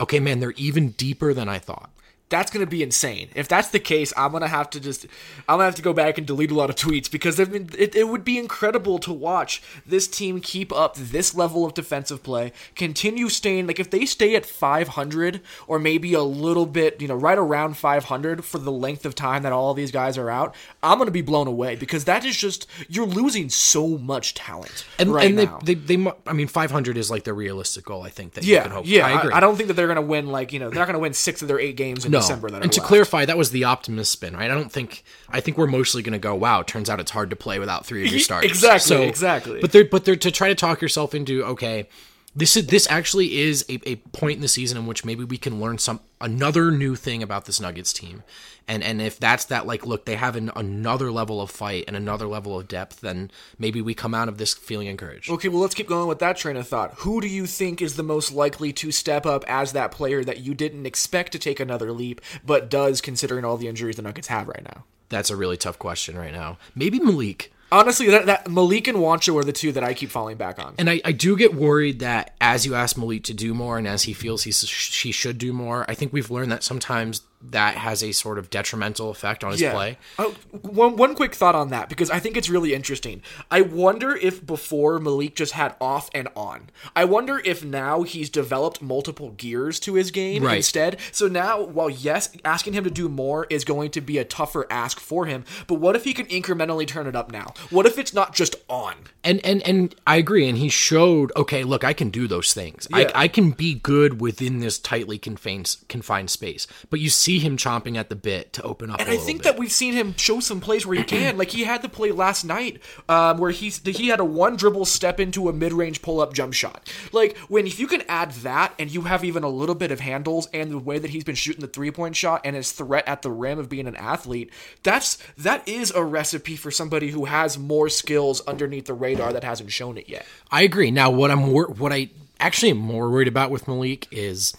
okay, 0.00 0.20
man, 0.20 0.40
they're 0.40 0.52
even 0.52 0.90
deeper 0.90 1.34
than 1.34 1.48
I 1.48 1.58
thought. 1.58 1.90
That's 2.32 2.50
going 2.50 2.64
to 2.64 2.70
be 2.70 2.82
insane. 2.82 3.28
If 3.34 3.46
that's 3.46 3.68
the 3.68 3.78
case, 3.78 4.12
I'm 4.16 4.30
going 4.30 4.40
to 4.40 4.48
have 4.48 4.70
to 4.70 4.80
just 4.80 5.04
I'm 5.48 5.58
going 5.58 5.60
to 5.60 5.64
have 5.66 5.74
to 5.76 5.82
go 5.82 5.92
back 5.92 6.16
and 6.18 6.26
delete 6.26 6.50
a 6.50 6.54
lot 6.54 6.70
of 6.70 6.76
tweets 6.76 7.10
because 7.10 7.38
I 7.38 7.44
mean, 7.44 7.68
it, 7.78 7.94
it 7.94 8.08
would 8.08 8.24
be 8.24 8.38
incredible 8.38 8.98
to 9.00 9.12
watch 9.12 9.62
this 9.86 10.08
team 10.08 10.40
keep 10.40 10.72
up 10.72 10.96
this 10.96 11.34
level 11.34 11.64
of 11.66 11.74
defensive 11.74 12.22
play, 12.22 12.52
continue 12.74 13.28
staying 13.28 13.66
like 13.66 13.78
if 13.78 13.90
they 13.90 14.06
stay 14.06 14.34
at 14.34 14.46
500 14.46 15.42
or 15.66 15.78
maybe 15.78 16.14
a 16.14 16.22
little 16.22 16.66
bit, 16.66 17.00
you 17.02 17.06
know, 17.08 17.14
right 17.14 17.36
around 17.38 17.76
500 17.76 18.44
for 18.44 18.58
the 18.58 18.72
length 18.72 19.04
of 19.04 19.14
time 19.14 19.42
that 19.42 19.52
all 19.52 19.74
these 19.74 19.90
guys 19.92 20.16
are 20.16 20.30
out, 20.30 20.54
I'm 20.82 20.96
going 20.98 21.06
to 21.06 21.12
be 21.12 21.22
blown 21.22 21.46
away 21.46 21.76
because 21.76 22.04
that 22.06 22.24
is 22.24 22.36
just 22.36 22.66
you're 22.88 23.06
losing 23.06 23.50
so 23.50 23.86
much 23.98 24.32
talent 24.34 24.86
And, 24.98 25.12
right 25.12 25.26
and 25.26 25.38
they, 25.38 25.44
now. 25.44 25.58
they, 25.62 25.74
they, 25.74 25.96
mu- 25.98 26.12
I 26.26 26.32
mean, 26.32 26.48
500 26.48 26.96
is 26.96 27.10
like 27.10 27.24
the 27.24 27.34
realistic 27.34 27.84
goal. 27.84 28.02
I 28.02 28.08
think 28.08 28.32
that 28.34 28.44
you 28.44 28.54
yeah, 28.54 28.62
can 28.62 28.72
hope. 28.72 28.84
yeah. 28.86 29.06
I 29.06 29.18
agree. 29.18 29.32
I, 29.34 29.40
don't 29.40 29.56
think 29.56 29.66
that 29.68 29.74
they're 29.74 29.86
going 29.86 29.96
to 29.96 30.02
win 30.02 30.28
like 30.28 30.52
you 30.52 30.58
know 30.58 30.70
they're 30.70 30.78
not 30.78 30.86
going 30.86 30.94
to 30.94 31.00
win 31.00 31.12
six 31.12 31.42
of 31.42 31.48
their 31.48 31.60
eight 31.60 31.76
games 31.76 32.04
in 32.06 32.12
no. 32.12 32.21
December. 32.22 32.50
That 32.50 32.62
and 32.62 32.72
to 32.72 32.80
left. 32.80 32.88
clarify, 32.88 33.24
that 33.24 33.36
was 33.36 33.50
the 33.50 33.64
optimist 33.64 34.12
spin, 34.12 34.34
right? 34.34 34.50
I 34.50 34.54
don't 34.54 34.72
think. 34.72 35.04
I 35.28 35.40
think 35.40 35.58
we're 35.58 35.66
mostly 35.66 36.02
going 36.02 36.12
to 36.12 36.18
go. 36.18 36.34
Wow, 36.34 36.62
turns 36.62 36.88
out 36.88 37.00
it's 37.00 37.10
hard 37.10 37.30
to 37.30 37.36
play 37.36 37.58
without 37.58 37.84
three 37.86 38.04
of 38.04 38.10
your 38.10 38.20
starters. 38.28 38.50
Exactly, 38.50 39.02
exactly. 39.06 39.60
But 39.60 39.72
they're 39.72 39.84
but 39.84 40.04
they're 40.04 40.16
to 40.16 40.30
try 40.30 40.48
to 40.48 40.54
talk 40.54 40.80
yourself 40.80 41.14
into 41.14 41.44
okay. 41.44 41.88
This 42.34 42.56
is 42.56 42.66
this 42.68 42.90
actually 42.90 43.40
is 43.40 43.62
a, 43.68 43.78
a 43.86 43.96
point 43.96 44.36
in 44.36 44.40
the 44.40 44.48
season 44.48 44.78
in 44.78 44.86
which 44.86 45.04
maybe 45.04 45.22
we 45.22 45.36
can 45.36 45.60
learn 45.60 45.76
some 45.76 46.00
another 46.18 46.70
new 46.70 46.96
thing 46.96 47.22
about 47.22 47.44
this 47.44 47.60
Nuggets 47.60 47.92
team, 47.92 48.22
and 48.66 48.82
and 48.82 49.02
if 49.02 49.18
that's 49.18 49.44
that 49.46 49.66
like 49.66 49.84
look 49.84 50.06
they 50.06 50.16
have 50.16 50.34
an, 50.34 50.50
another 50.56 51.12
level 51.12 51.42
of 51.42 51.50
fight 51.50 51.84
and 51.86 51.94
another 51.94 52.26
level 52.26 52.58
of 52.58 52.68
depth, 52.68 53.02
then 53.02 53.30
maybe 53.58 53.82
we 53.82 53.92
come 53.92 54.14
out 54.14 54.28
of 54.28 54.38
this 54.38 54.54
feeling 54.54 54.86
encouraged. 54.86 55.30
Okay, 55.30 55.50
well, 55.50 55.60
let's 55.60 55.74
keep 55.74 55.88
going 55.88 56.08
with 56.08 56.20
that 56.20 56.38
train 56.38 56.56
of 56.56 56.66
thought. 56.66 56.94
Who 56.98 57.20
do 57.20 57.28
you 57.28 57.46
think 57.46 57.82
is 57.82 57.96
the 57.96 58.02
most 58.02 58.32
likely 58.32 58.72
to 58.74 58.90
step 58.90 59.26
up 59.26 59.44
as 59.46 59.72
that 59.72 59.90
player 59.90 60.24
that 60.24 60.40
you 60.40 60.54
didn't 60.54 60.86
expect 60.86 61.32
to 61.32 61.38
take 61.38 61.60
another 61.60 61.92
leap, 61.92 62.22
but 62.46 62.70
does 62.70 63.02
considering 63.02 63.44
all 63.44 63.58
the 63.58 63.68
injuries 63.68 63.96
the 63.96 64.02
Nuggets 64.02 64.28
have 64.28 64.48
right 64.48 64.64
now? 64.64 64.84
That's 65.10 65.28
a 65.28 65.36
really 65.36 65.58
tough 65.58 65.78
question 65.78 66.16
right 66.16 66.32
now. 66.32 66.56
Maybe 66.74 66.98
Malik. 66.98 67.52
Honestly, 67.72 68.10
that, 68.10 68.26
that 68.26 68.50
Malik 68.50 68.86
and 68.86 68.98
Juancho 68.98 69.34
are 69.40 69.44
the 69.44 69.52
two 69.52 69.72
that 69.72 69.82
I 69.82 69.94
keep 69.94 70.10
falling 70.10 70.36
back 70.36 70.58
on. 70.58 70.74
And 70.76 70.90
I, 70.90 71.00
I 71.06 71.12
do 71.12 71.36
get 71.38 71.54
worried 71.54 72.00
that 72.00 72.34
as 72.38 72.66
you 72.66 72.74
ask 72.74 72.98
Malik 72.98 73.24
to 73.24 73.34
do 73.34 73.54
more 73.54 73.78
and 73.78 73.88
as 73.88 74.02
he 74.02 74.12
feels 74.12 74.42
he 74.44 74.52
should 74.52 75.38
do 75.38 75.54
more, 75.54 75.86
I 75.88 75.94
think 75.94 76.12
we've 76.12 76.30
learned 76.30 76.52
that 76.52 76.62
sometimes 76.62 77.22
that 77.50 77.74
has 77.74 78.02
a 78.02 78.12
sort 78.12 78.38
of 78.38 78.50
detrimental 78.50 79.10
effect 79.10 79.42
on 79.42 79.52
his 79.52 79.62
play. 79.62 79.98
Oh, 80.18 80.34
one, 80.62 80.96
one 80.96 81.14
quick 81.14 81.34
thought 81.34 81.54
on 81.54 81.70
that 81.70 81.88
because 81.88 82.10
I 82.10 82.18
think 82.18 82.36
it's 82.36 82.48
really 82.48 82.74
interesting. 82.74 83.22
I 83.50 83.62
wonder 83.62 84.14
if 84.16 84.44
before 84.46 84.98
Malik 84.98 85.34
just 85.34 85.52
had 85.52 85.74
off 85.80 86.08
and 86.14 86.28
on. 86.36 86.70
I 86.94 87.04
wonder 87.04 87.40
if 87.44 87.64
now 87.64 88.02
he's 88.02 88.30
developed 88.30 88.80
multiple 88.80 89.30
gears 89.30 89.80
to 89.80 89.94
his 89.94 90.10
game 90.10 90.44
Right. 90.44 90.58
instead. 90.58 90.98
So 91.10 91.26
now, 91.28 91.60
while 91.62 91.90
yes, 91.90 92.30
asking 92.44 92.74
him 92.74 92.84
to 92.84 92.90
do 92.90 93.08
more 93.08 93.46
is 93.50 93.64
going 93.64 93.90
to 93.92 94.00
be 94.00 94.18
a 94.18 94.24
tougher 94.24 94.66
ask 94.70 95.00
for 95.00 95.26
him, 95.26 95.44
but 95.66 95.74
what 95.74 95.96
if 95.96 96.04
he 96.04 96.14
can 96.14 96.26
incrementally 96.26 96.86
turn 96.86 97.06
it 97.06 97.16
up 97.16 97.32
now? 97.32 97.54
What 97.70 97.86
if 97.86 97.98
it's 97.98 98.14
not 98.14 98.34
just 98.34 98.54
on? 98.68 98.94
And 99.24 99.44
and 99.44 99.62
and 99.66 99.94
I 100.06 100.16
agree. 100.16 100.48
And 100.48 100.58
he 100.58 100.68
showed, 100.68 101.32
okay, 101.36 101.64
look, 101.64 101.84
I 101.84 101.92
can 101.92 102.10
do 102.10 102.26
those 102.26 102.52
things. 102.52 102.86
Yeah. 102.90 103.10
I, 103.14 103.24
I 103.24 103.28
can 103.28 103.50
be 103.50 103.74
good 103.74 104.20
within 104.20 104.60
this 104.60 104.78
tightly 104.78 105.18
confined 105.18 105.76
confined 105.88 106.30
space. 106.30 106.66
But 106.90 107.00
you 107.00 107.08
see 107.08 107.31
him 107.38 107.56
chomping 107.56 107.96
at 107.96 108.08
the 108.08 108.16
bit 108.16 108.52
to 108.54 108.62
open 108.62 108.90
up. 108.90 109.00
And 109.00 109.08
I 109.08 109.16
think 109.16 109.42
bit. 109.42 109.44
that 109.44 109.58
we've 109.58 109.72
seen 109.72 109.94
him 109.94 110.14
show 110.16 110.40
some 110.40 110.60
plays 110.60 110.86
where 110.86 110.96
he 110.96 111.04
can. 111.04 111.36
like 111.36 111.50
he 111.50 111.64
had 111.64 111.82
the 111.82 111.88
play 111.88 112.12
last 112.12 112.44
night 112.44 112.80
um, 113.08 113.38
where 113.38 113.50
he 113.50 113.68
he 113.68 114.08
had 114.08 114.20
a 114.20 114.24
one 114.24 114.56
dribble 114.56 114.84
step 114.84 115.20
into 115.20 115.48
a 115.48 115.52
mid 115.52 115.72
range 115.72 116.02
pull 116.02 116.20
up 116.20 116.32
jump 116.32 116.54
shot. 116.54 116.92
Like 117.12 117.36
when 117.48 117.66
if 117.66 117.78
you 117.78 117.86
can 117.86 118.02
add 118.08 118.32
that 118.32 118.74
and 118.78 118.90
you 118.90 119.02
have 119.02 119.24
even 119.24 119.42
a 119.42 119.48
little 119.48 119.74
bit 119.74 119.92
of 119.92 120.00
handles 120.00 120.48
and 120.52 120.70
the 120.70 120.78
way 120.78 120.98
that 120.98 121.10
he's 121.10 121.24
been 121.24 121.34
shooting 121.34 121.60
the 121.60 121.66
three 121.66 121.90
point 121.90 122.16
shot 122.16 122.42
and 122.44 122.56
his 122.56 122.72
threat 122.72 123.06
at 123.06 123.22
the 123.22 123.30
rim 123.30 123.58
of 123.58 123.68
being 123.68 123.86
an 123.86 123.96
athlete, 123.96 124.50
that's 124.82 125.18
that 125.38 125.66
is 125.68 125.90
a 125.90 126.04
recipe 126.04 126.56
for 126.56 126.70
somebody 126.70 127.10
who 127.10 127.26
has 127.26 127.58
more 127.58 127.88
skills 127.88 128.40
underneath 128.42 128.86
the 128.86 128.94
radar 128.94 129.32
that 129.32 129.44
hasn't 129.44 129.70
shown 129.70 129.98
it 129.98 130.08
yet. 130.08 130.26
I 130.50 130.62
agree. 130.62 130.90
Now, 130.90 131.10
what 131.10 131.30
I'm 131.30 131.52
what 131.52 131.92
I 131.92 132.10
actually 132.40 132.70
am 132.70 132.78
more 132.78 133.10
worried 133.10 133.28
about 133.28 133.50
with 133.50 133.68
Malik 133.68 134.08
is 134.10 134.54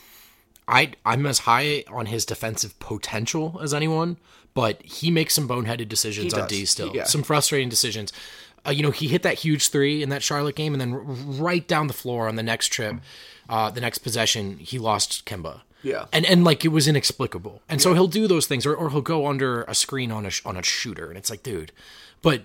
I 0.68 0.94
I'm 1.06 1.26
as 1.26 1.40
high 1.40 1.84
on 1.90 2.06
his 2.08 2.26
defensive 2.26 2.78
potential 2.80 3.60
as 3.62 3.74
anyone, 3.74 4.18
but 4.54 4.82
he 4.84 5.12
makes 5.12 5.34
some 5.34 5.48
boneheaded 5.48 5.90
decisions 5.90 6.34
on. 6.34 6.48
D 6.48 6.66
still. 6.66 6.96
Yeah. 6.96 7.04
Some 7.06 7.24
frustrating 7.24 7.70
decisions. 7.70 8.14
Uh, 8.66 8.72
you 8.72 8.82
know, 8.82 8.92
he 8.92 9.08
hit 9.10 9.24
that 9.24 9.40
huge 9.40 9.70
three 9.70 10.02
in 10.02 10.08
that 10.10 10.24
Charlotte 10.24 10.56
game, 10.56 10.74
and 10.74 10.80
then 10.80 10.94
r- 10.94 11.00
right 11.02 11.68
down 11.68 11.88
the 11.88 11.94
floor 11.94 12.30
on 12.30 12.38
the 12.38 12.44
next 12.44 12.70
trip, 12.70 12.96
uh, 13.50 13.70
the 13.70 13.82
next 13.82 13.98
possession, 13.98 14.58
he 14.58 14.80
lost 14.80 15.26
Kemba. 15.26 15.62
Yeah. 15.82 16.06
and 16.14 16.26
and 16.26 16.46
like 16.46 16.64
it 16.64 16.70
was 16.70 16.88
inexplicable. 16.88 17.62
And 17.68 17.82
so 17.82 17.94
he'll 17.94 18.08
do 18.08 18.26
those 18.26 18.48
things, 18.48 18.66
or, 18.66 18.74
or 18.74 18.90
he'll 18.90 19.02
go 19.02 19.28
under 19.28 19.64
a 19.64 19.76
screen 19.76 20.14
on 20.14 20.26
a 20.26 20.30
sh- 20.30 20.42
on 20.46 20.56
a 20.56 20.64
shooter, 20.64 21.10
and 21.10 21.18
it's 21.18 21.30
like, 21.30 21.44
dude, 21.44 21.74
but 22.22 22.44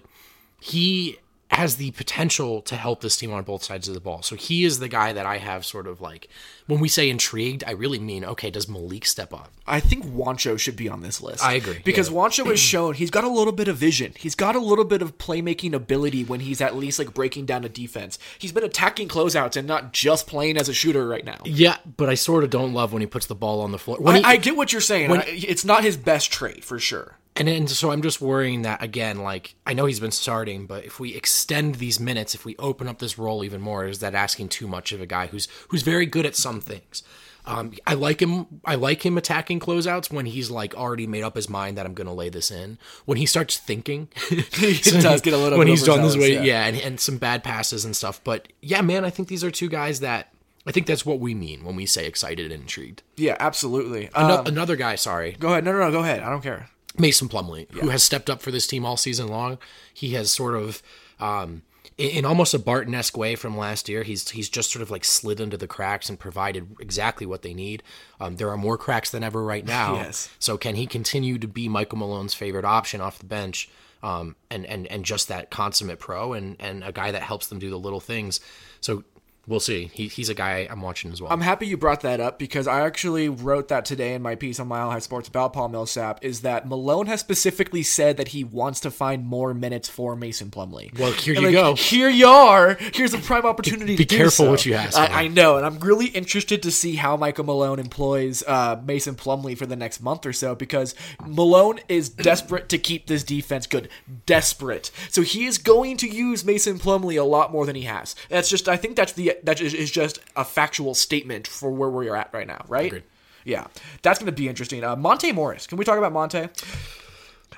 he 0.61 1.19
has 1.51 1.77
the 1.77 1.91
potential 1.93 2.61
to 2.61 2.77
help 2.77 3.01
this 3.01 3.17
team 3.17 3.33
on 3.33 3.43
both 3.43 3.65
sides 3.65 3.89
of 3.89 3.95
the 3.95 4.01
ball. 4.01 4.23
So 4.23 4.37
he 4.37 4.65
is 4.65 4.79
the 4.81 4.89
guy 4.89 5.15
that 5.15 5.25
I 5.25 5.39
have 5.39 5.65
sort 5.65 5.87
of 5.87 6.01
like 6.01 6.29
when 6.67 6.79
we 6.79 6.89
say 6.89 7.09
intrigued, 7.09 7.65
I 7.67 7.71
really 7.71 7.99
mean 7.99 8.23
okay, 8.25 8.51
does 8.51 8.69
Malik 8.69 9.07
step 9.07 9.33
up? 9.33 9.51
I 9.67 9.81
think 9.81 10.05
Juancho 10.05 10.59
should 10.59 10.77
be 10.77 10.89
on 10.91 11.01
this 11.01 11.23
list. 11.23 11.43
I 11.43 11.55
agree, 11.55 11.81
Because 11.85 12.11
yeah. 12.11 12.17
Juancho 12.17 12.47
has 12.47 12.61
shown 12.61 12.95
he's 12.95 13.11
got 13.11 13.25
a 13.25 13.29
little 13.29 13.53
bit 13.55 13.67
of 13.69 13.77
vision. 13.79 14.13
He's 14.17 14.35
got 14.35 14.57
a 14.57 14.61
little 14.61 14.85
bit 14.85 15.01
of 15.01 15.17
playmaking 15.17 15.73
ability 15.73 16.23
when 16.25 16.41
he's 16.41 16.61
at 16.61 16.77
least 16.77 16.99
like 16.99 17.15
breaking 17.15 17.47
down 17.47 17.65
a 17.65 17.69
defense. 17.71 18.19
He's 18.39 18.53
been 18.53 18.65
attacking 18.65 19.09
closeouts 19.09 19.57
and 19.57 19.67
not 19.67 19.93
just 19.95 20.27
playing 20.27 20.59
as 20.59 20.69
a 20.69 20.75
shooter 20.75 21.09
right 21.09 21.25
now. 21.25 21.39
Yeah, 21.45 21.79
but 21.97 22.11
I 22.11 22.15
sort 22.15 22.45
of 22.45 22.51
don't 22.51 22.75
love 22.75 22.93
when 22.93 23.01
he 23.01 23.07
puts 23.07 23.25
the 23.27 23.35
ball 23.35 23.63
on 23.63 23.73
the 23.73 23.79
floor. 23.79 23.97
When 23.99 24.17
I, 24.17 24.19
he, 24.19 24.25
I 24.25 24.37
get 24.37 24.55
what 24.57 24.73
you're 24.73 24.81
saying. 24.83 25.11
when- 25.11 25.23
I- 25.23 25.25
it's 25.49 25.65
not 25.65 25.83
his 25.83 25.97
best 25.97 26.31
trait 26.31 26.63
for 26.63 26.79
sure. 26.79 27.17
And, 27.39 27.49
and 27.49 27.71
so 27.71 27.91
I'm 27.91 28.03
just 28.03 28.21
worrying 28.21 28.63
that 28.63 28.83
again, 28.83 29.19
like 29.19 29.55
I 29.67 29.73
know 29.73 29.87
he's 29.87 30.01
been 30.01 30.11
starting, 30.11 30.67
but 30.67 30.85
if 30.85 30.99
we 30.99 31.15
extend 31.15 31.77
these 31.77 32.01
minutes, 32.01 32.35
if 32.35 32.45
we 32.45 32.57
open 32.59 32.89
up 32.89 32.99
this 32.99 33.19
role 33.19 33.45
even 33.45 33.61
more, 33.61 33.87
is 33.87 34.01
that 34.01 34.15
asking 34.15 34.49
too 34.49 34.67
much 34.67 34.93
of 34.93 35.01
a 35.01 35.07
guy 35.07 35.29
who's 35.29 35.49
who's 35.69 35.83
very 35.83 36.07
good 36.07 36.27
at 36.27 36.37
some 36.37 36.61
things? 36.61 37.03
Um, 37.47 37.73
I 37.87 37.95
like 37.95 38.21
him. 38.21 38.61
I 38.65 38.75
like 38.75 39.07
him 39.07 39.17
attacking 39.17 39.61
closeouts 39.61 40.13
when 40.13 40.27
he's 40.27 40.51
like 40.51 40.75
already 40.75 41.07
made 41.07 41.23
up 41.23 41.35
his 41.35 41.49
mind 41.49 41.79
that 41.79 41.87
I'm 41.87 41.95
going 41.95 42.07
to 42.07 42.13
lay 42.13 42.29
this 42.29 42.51
in. 42.51 42.77
When 43.07 43.17
he 43.17 43.25
starts 43.25 43.57
thinking, 43.57 44.09
he 44.29 45.01
does 45.01 45.23
get 45.23 45.33
a 45.33 45.39
little 45.39 45.59
when 45.59 45.67
he's 45.67 45.83
done 45.83 46.03
this 46.03 46.17
way, 46.17 46.35
yeah, 46.35 46.43
yeah. 46.43 46.67
and, 46.67 46.77
and 46.77 47.01
some 47.01 47.17
bad 47.17 47.43
passes 47.43 47.87
and 47.87 47.97
stuff. 47.97 48.21
But 48.23 48.53
yeah, 48.61 48.83
man, 48.83 49.05
I 49.05 49.11
think 49.11 49.29
these 49.29 49.43
are 49.43 49.51
two 49.51 49.71
guys 49.71 50.01
that 50.01 50.35
I 50.67 50.73
think 50.73 50.87
that's 50.87 51.07
what 51.07 51.21
we 51.21 51.35
mean 51.35 51.65
when 51.65 51.75
we 51.75 51.87
say 51.87 52.07
excited 52.07 52.53
and 52.53 52.63
intrigued. 52.63 53.03
Yeah, 53.17 53.37
absolutely. 53.41 54.11
Um, 54.11 54.47
Another 54.47 54.77
guy, 54.77 54.97
sorry, 54.97 55.33
go 55.39 55.49
ahead. 55.49 55.65
No, 55.65 55.73
no, 55.73 55.79
no. 55.79 55.91
Go 55.91 56.01
ahead. 56.01 56.21
I 56.21 56.29
don't 56.29 56.43
care. 56.43 56.69
Mason 56.99 57.29
Plumlee, 57.29 57.71
who 57.73 57.89
has 57.89 58.03
stepped 58.03 58.29
up 58.29 58.43
for 58.43 58.51
this 58.51 58.67
team 58.67 58.85
all 58.85 58.97
season 58.97 59.29
long. 59.29 59.59
He 59.93 60.15
has 60.15 60.31
sort 60.31 60.55
of, 60.55 60.83
um, 61.21 61.63
in, 61.97 62.11
in 62.11 62.25
almost 62.25 62.55
a 62.55 62.59
Barton 62.59 62.95
esque 62.95 63.17
way 63.17 63.35
from 63.35 63.57
last 63.57 63.89
year, 63.89 64.03
he's 64.03 64.31
he's 64.31 64.49
just 64.49 64.73
sort 64.73 64.83
of 64.83 64.91
like 64.91 65.05
slid 65.05 65.41
into 65.41 65.57
the 65.57 65.67
cracks 65.67 66.09
and 66.09 66.19
provided 66.19 66.77
exactly 66.81 67.27
what 67.27 67.43
they 67.43 67.55
need. 67.55 67.83
Um, 68.21 68.37
there 68.37 68.51
are 68.51 68.57
more 68.57 68.79
cracks 68.79 69.11
than 69.11 69.23
ever 69.23 69.43
right 69.43 69.65
now. 69.65 69.95
Yes. 69.99 70.29
So 70.39 70.57
can 70.57 70.77
he 70.77 70.87
continue 70.87 71.39
to 71.39 71.49
be 71.49 71.69
Michael 71.69 71.99
Malone's 71.99 72.35
favorite 72.35 72.65
option 72.65 73.01
off 73.01 73.19
the 73.19 73.27
bench? 73.27 73.69
Um, 74.01 74.37
and, 74.49 74.65
and, 74.67 74.87
and 74.87 75.05
just 75.05 75.27
that 75.27 75.51
consummate 75.51 75.99
pro 75.99 76.33
and, 76.33 76.55
and 76.61 76.85
a 76.85 76.93
guy 76.93 77.11
that 77.11 77.23
helps 77.23 77.49
them 77.49 77.59
do 77.59 77.69
the 77.69 77.79
little 77.79 77.99
things. 77.99 78.39
So 78.81 79.03
we'll 79.49 79.61
see. 79.61 79.91
He, 79.93 80.09
he's 80.09 80.29
a 80.29 80.35
guy 80.35 80.69
I'm 80.71 80.83
watching 80.83 81.11
as 81.11 81.21
well. 81.21 81.33
I'm 81.33 81.41
happy 81.41 81.67
you 81.67 81.77
brought 81.77 82.03
that 82.03 82.21
up 82.21 82.39
because 82.39 82.69
I 82.69 82.83
actually 82.83 83.29
wrote 83.29 83.69
that 83.69 83.85
today 83.85 84.15
in 84.15 84.23
my 84.23 84.35
piece 84.35 84.61
on 84.61 84.69
Mile 84.69 84.91
High 84.91 84.99
Sports 84.99 85.29
about 85.29 85.53
Paul 85.53 85.71
Millsap. 85.71 86.23
Is 86.23 86.43
that 86.43 86.69
Malone 86.69 87.07
has 87.07 87.21
specifically 87.21 87.83
said 87.83 88.17
that 88.19 88.29
he 88.29 88.45
wants 88.45 88.81
to 88.81 88.91
find 88.91 89.27
more 89.27 89.55
minutes 89.55 89.89
for 89.89 90.15
Mason 90.15 90.51
Plumlee. 90.51 90.97
Well, 90.99 91.13
here 91.13 91.35
And, 91.35 91.43
you 91.43 91.49
like, 91.49 91.55
go. 91.55 91.75
Here 91.75 92.09
you 92.09 92.27
are. 92.27 92.77
Here's 92.93 93.15
a 93.15 93.19
prime 93.19 93.47
opportunity. 93.47 93.97
Be 93.97 94.05
to 94.05 94.05
do 94.05 94.17
careful 94.17 94.45
so. 94.45 94.51
what 94.51 94.67
you 94.67 94.75
ask. 94.75 94.97
I, 94.99 95.25
I 95.25 95.29
know, 95.29 95.57
and 95.57 95.65
I'm 95.65 95.79
really 95.81 96.07
interested 96.07 96.63
to 96.63 96.71
see 96.71 96.97
how 96.97 97.17
Michael 97.17 97.45
Malone 97.45 97.79
employs 97.79 98.43
uh, 98.47 98.81
Mason 98.85 99.15
Plumlee 99.15 99.57
for 99.57 99.67
the 99.67 99.77
next 99.77 100.03
month 100.03 100.27
or 100.27 100.33
so 100.33 100.55
because 100.55 100.95
Malone 101.25 101.81
is 101.89 102.09
desperate 102.09 102.69
to 102.69 102.79
keep 102.79 103.07
this 103.07 103.25
defense 103.25 103.67
good. 103.67 103.89
Desperate. 104.27 104.91
So 105.09 105.23
he 105.23 105.47
is 105.47 105.59
going 105.59 105.97
to 105.99 106.09
use 106.09 106.45
Mason 106.45 106.79
Plumlee 106.79 107.19
a 107.19 107.25
lot 107.25 107.51
more 107.51 107.65
than 107.65 107.77
he 107.77 107.83
has. 107.83 108.15
That's 108.29 108.51
just. 108.51 108.69
I 108.69 108.77
think 108.77 108.97
that's 108.97 109.13
the 109.13 109.38
that 109.45 109.61
is, 109.61 109.75
is 109.75 109.91
just 109.91 110.21
a 110.37 110.45
factual 110.45 110.95
statement 110.95 111.47
for 111.47 111.71
where 111.71 111.91
we 111.91 112.09
are 112.09 112.17
at 112.17 112.31
right 112.33 112.47
now. 112.47 112.65
Right. 112.69 112.87
Agreed. 112.87 113.05
Yeah, 113.45 113.67
that's 114.03 114.19
going 114.19 114.27
to 114.27 114.33
be 114.33 114.49
interesting. 114.49 114.85
Uh, 114.85 114.97
Monte 114.97 115.33
Morris. 115.33 115.67
Can 115.67 115.79
we 115.79 115.85
talk 115.85 115.99
about 115.99 116.13
Monte? 116.13 116.49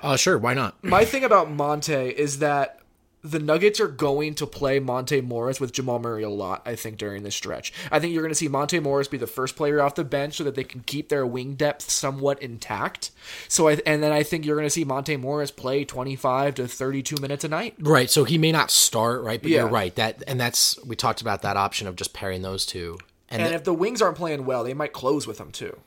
uh, 0.01 0.15
sure, 0.15 0.37
why 0.37 0.53
not? 0.53 0.81
My 0.83 1.05
thing 1.05 1.23
about 1.23 1.51
Monte 1.51 1.93
is 1.93 2.39
that 2.39 2.80
the 3.23 3.39
Nuggets 3.39 3.79
are 3.79 3.87
going 3.87 4.33
to 4.35 4.47
play 4.47 4.79
Monte 4.79 5.21
Morris 5.21 5.59
with 5.59 5.71
Jamal 5.71 5.99
Murray 5.99 6.23
a 6.23 6.29
lot, 6.29 6.61
I 6.65 6.75
think, 6.75 6.97
during 6.97 7.23
this 7.23 7.35
stretch. 7.35 7.71
I 7.91 7.99
think 7.99 8.13
you're 8.13 8.23
going 8.23 8.31
to 8.31 8.35
see 8.35 8.47
Monte 8.47 8.79
Morris 8.79 9.07
be 9.07 9.17
the 9.17 9.27
first 9.27 9.55
player 9.55 9.81
off 9.81 9.95
the 9.95 10.03
bench 10.03 10.35
so 10.37 10.43
that 10.43 10.55
they 10.55 10.63
can 10.63 10.81
keep 10.81 11.09
their 11.09 11.25
wing 11.25 11.53
depth 11.53 11.89
somewhat 11.89 12.41
intact. 12.41 13.11
So, 13.47 13.67
I, 13.67 13.79
and 13.85 14.01
then 14.01 14.11
I 14.11 14.23
think 14.23 14.45
you're 14.45 14.55
going 14.55 14.65
to 14.65 14.71
see 14.71 14.83
Monte 14.83 15.15
Morris 15.17 15.51
play 15.51 15.85
25 15.85 16.55
to 16.55 16.67
32 16.67 17.17
minutes 17.21 17.43
a 17.43 17.47
night. 17.47 17.75
Right. 17.79 18.09
So 18.09 18.23
he 18.23 18.37
may 18.37 18.51
not 18.51 18.71
start, 18.71 19.21
right? 19.21 19.41
But 19.41 19.51
Yeah. 19.51 19.59
you're 19.61 19.69
right. 19.69 19.93
That 19.95 20.23
and 20.25 20.39
that's 20.39 20.83
we 20.83 20.95
talked 20.95 21.21
about 21.21 21.41
that 21.43 21.57
option 21.57 21.87
of 21.87 21.95
just 21.95 22.13
pairing 22.13 22.41
those 22.41 22.65
two. 22.65 22.97
And, 23.29 23.41
And 23.41 23.49
th- 23.49 23.59
if 23.59 23.63
the 23.65 23.73
wings 23.73 24.01
aren't 24.01 24.17
playing 24.17 24.45
well, 24.45 24.63
they 24.63 24.73
might 24.73 24.93
close 24.93 25.25
with 25.27 25.37
them 25.37 25.51
too. 25.51 25.77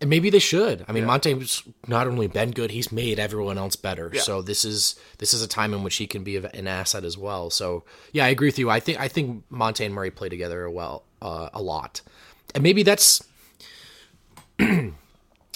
And 0.00 0.10
maybe 0.10 0.28
they 0.28 0.38
should. 0.40 0.84
I 0.88 0.92
mean, 0.92 1.04
Monte's 1.06 1.62
not 1.88 2.06
only 2.06 2.26
been 2.26 2.50
good, 2.50 2.70
he's 2.70 2.92
made 2.92 3.18
everyone 3.18 3.56
else 3.56 3.76
better. 3.76 4.10
So 4.20 4.42
this 4.42 4.64
is 4.64 4.94
this 5.18 5.32
is 5.32 5.42
a 5.42 5.48
time 5.48 5.72
in 5.72 5.82
which 5.82 5.96
he 5.96 6.06
can 6.06 6.22
be 6.22 6.36
an 6.36 6.66
asset 6.68 7.04
as 7.04 7.16
well. 7.16 7.48
So 7.48 7.84
yeah, 8.12 8.26
I 8.26 8.28
agree 8.28 8.48
with 8.48 8.58
you. 8.58 8.68
I 8.68 8.78
think 8.80 9.00
I 9.00 9.08
think 9.08 9.44
Monte 9.48 9.84
and 9.84 9.94
Murray 9.94 10.10
play 10.10 10.28
together 10.28 10.68
well 10.68 11.04
uh, 11.22 11.48
a 11.54 11.62
lot, 11.62 12.02
and 12.54 12.62
maybe 12.62 12.82
that's 12.82 13.24
we've 14.58 14.92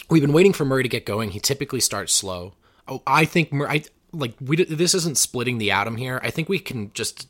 been 0.09 0.33
waiting 0.33 0.55
for 0.55 0.65
Murray 0.65 0.85
to 0.85 0.89
get 0.89 1.05
going. 1.05 1.31
He 1.31 1.41
typically 1.41 1.81
starts 1.81 2.13
slow. 2.13 2.55
Oh, 2.89 3.03
I 3.07 3.27
think 3.27 3.53
Murray. 3.53 3.71
I, 3.71 3.85
like 4.13 4.35
we 4.41 4.65
this 4.65 4.95
isn't 4.95 5.19
splitting 5.19 5.59
the 5.59 5.71
atom 5.71 5.97
here. 5.97 6.19
I 6.23 6.31
think 6.31 6.49
we 6.49 6.59
can 6.59 6.93
just 6.95 7.29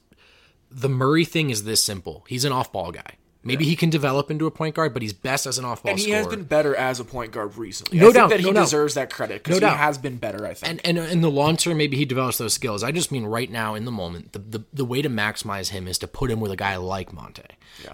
the 0.70 0.88
Murray 0.88 1.24
thing 1.24 1.50
is 1.50 1.64
this 1.64 1.82
simple. 1.82 2.24
He's 2.28 2.44
an 2.44 2.52
off-ball 2.52 2.92
guy. 2.92 3.16
Maybe 3.42 3.64
he 3.64 3.74
can 3.74 3.88
develop 3.88 4.30
into 4.30 4.46
a 4.46 4.50
point 4.50 4.74
guard, 4.74 4.92
but 4.92 5.00
he's 5.00 5.14
best 5.14 5.46
as 5.46 5.56
an 5.58 5.64
off-ball 5.64 5.90
And 5.92 5.98
he 5.98 6.06
scorer. 6.06 6.18
has 6.18 6.26
been 6.26 6.42
better 6.44 6.76
as 6.76 7.00
a 7.00 7.04
point 7.06 7.32
guard 7.32 7.56
recently. 7.56 7.98
No 7.98 8.04
I 8.04 8.06
think 8.08 8.14
doubt, 8.16 8.30
that 8.30 8.40
he 8.40 8.46
no 8.46 8.52
doubt. 8.52 8.62
deserves 8.64 8.94
that 8.94 9.10
credit 9.10 9.42
because 9.42 9.58
No 9.60 9.66
he 9.66 9.70
doubt. 9.72 9.78
has 9.78 9.96
been 9.96 10.16
better. 10.18 10.46
I 10.46 10.52
think. 10.54 10.84
and 10.86 10.98
and 10.98 11.10
in 11.10 11.20
the 11.22 11.30
long 11.30 11.56
term, 11.56 11.78
maybe 11.78 11.96
he 11.96 12.04
develops 12.04 12.36
those 12.38 12.52
skills. 12.52 12.82
I 12.82 12.92
just 12.92 13.10
mean 13.10 13.24
right 13.24 13.50
now 13.50 13.74
in 13.74 13.86
the 13.86 13.90
moment, 13.90 14.32
the 14.32 14.38
the, 14.40 14.64
the 14.74 14.84
way 14.84 15.00
to 15.00 15.08
maximize 15.08 15.70
him 15.70 15.88
is 15.88 15.96
to 15.98 16.06
put 16.06 16.30
him 16.30 16.38
with 16.40 16.52
a 16.52 16.56
guy 16.56 16.76
like 16.76 17.12
Monte. 17.14 17.42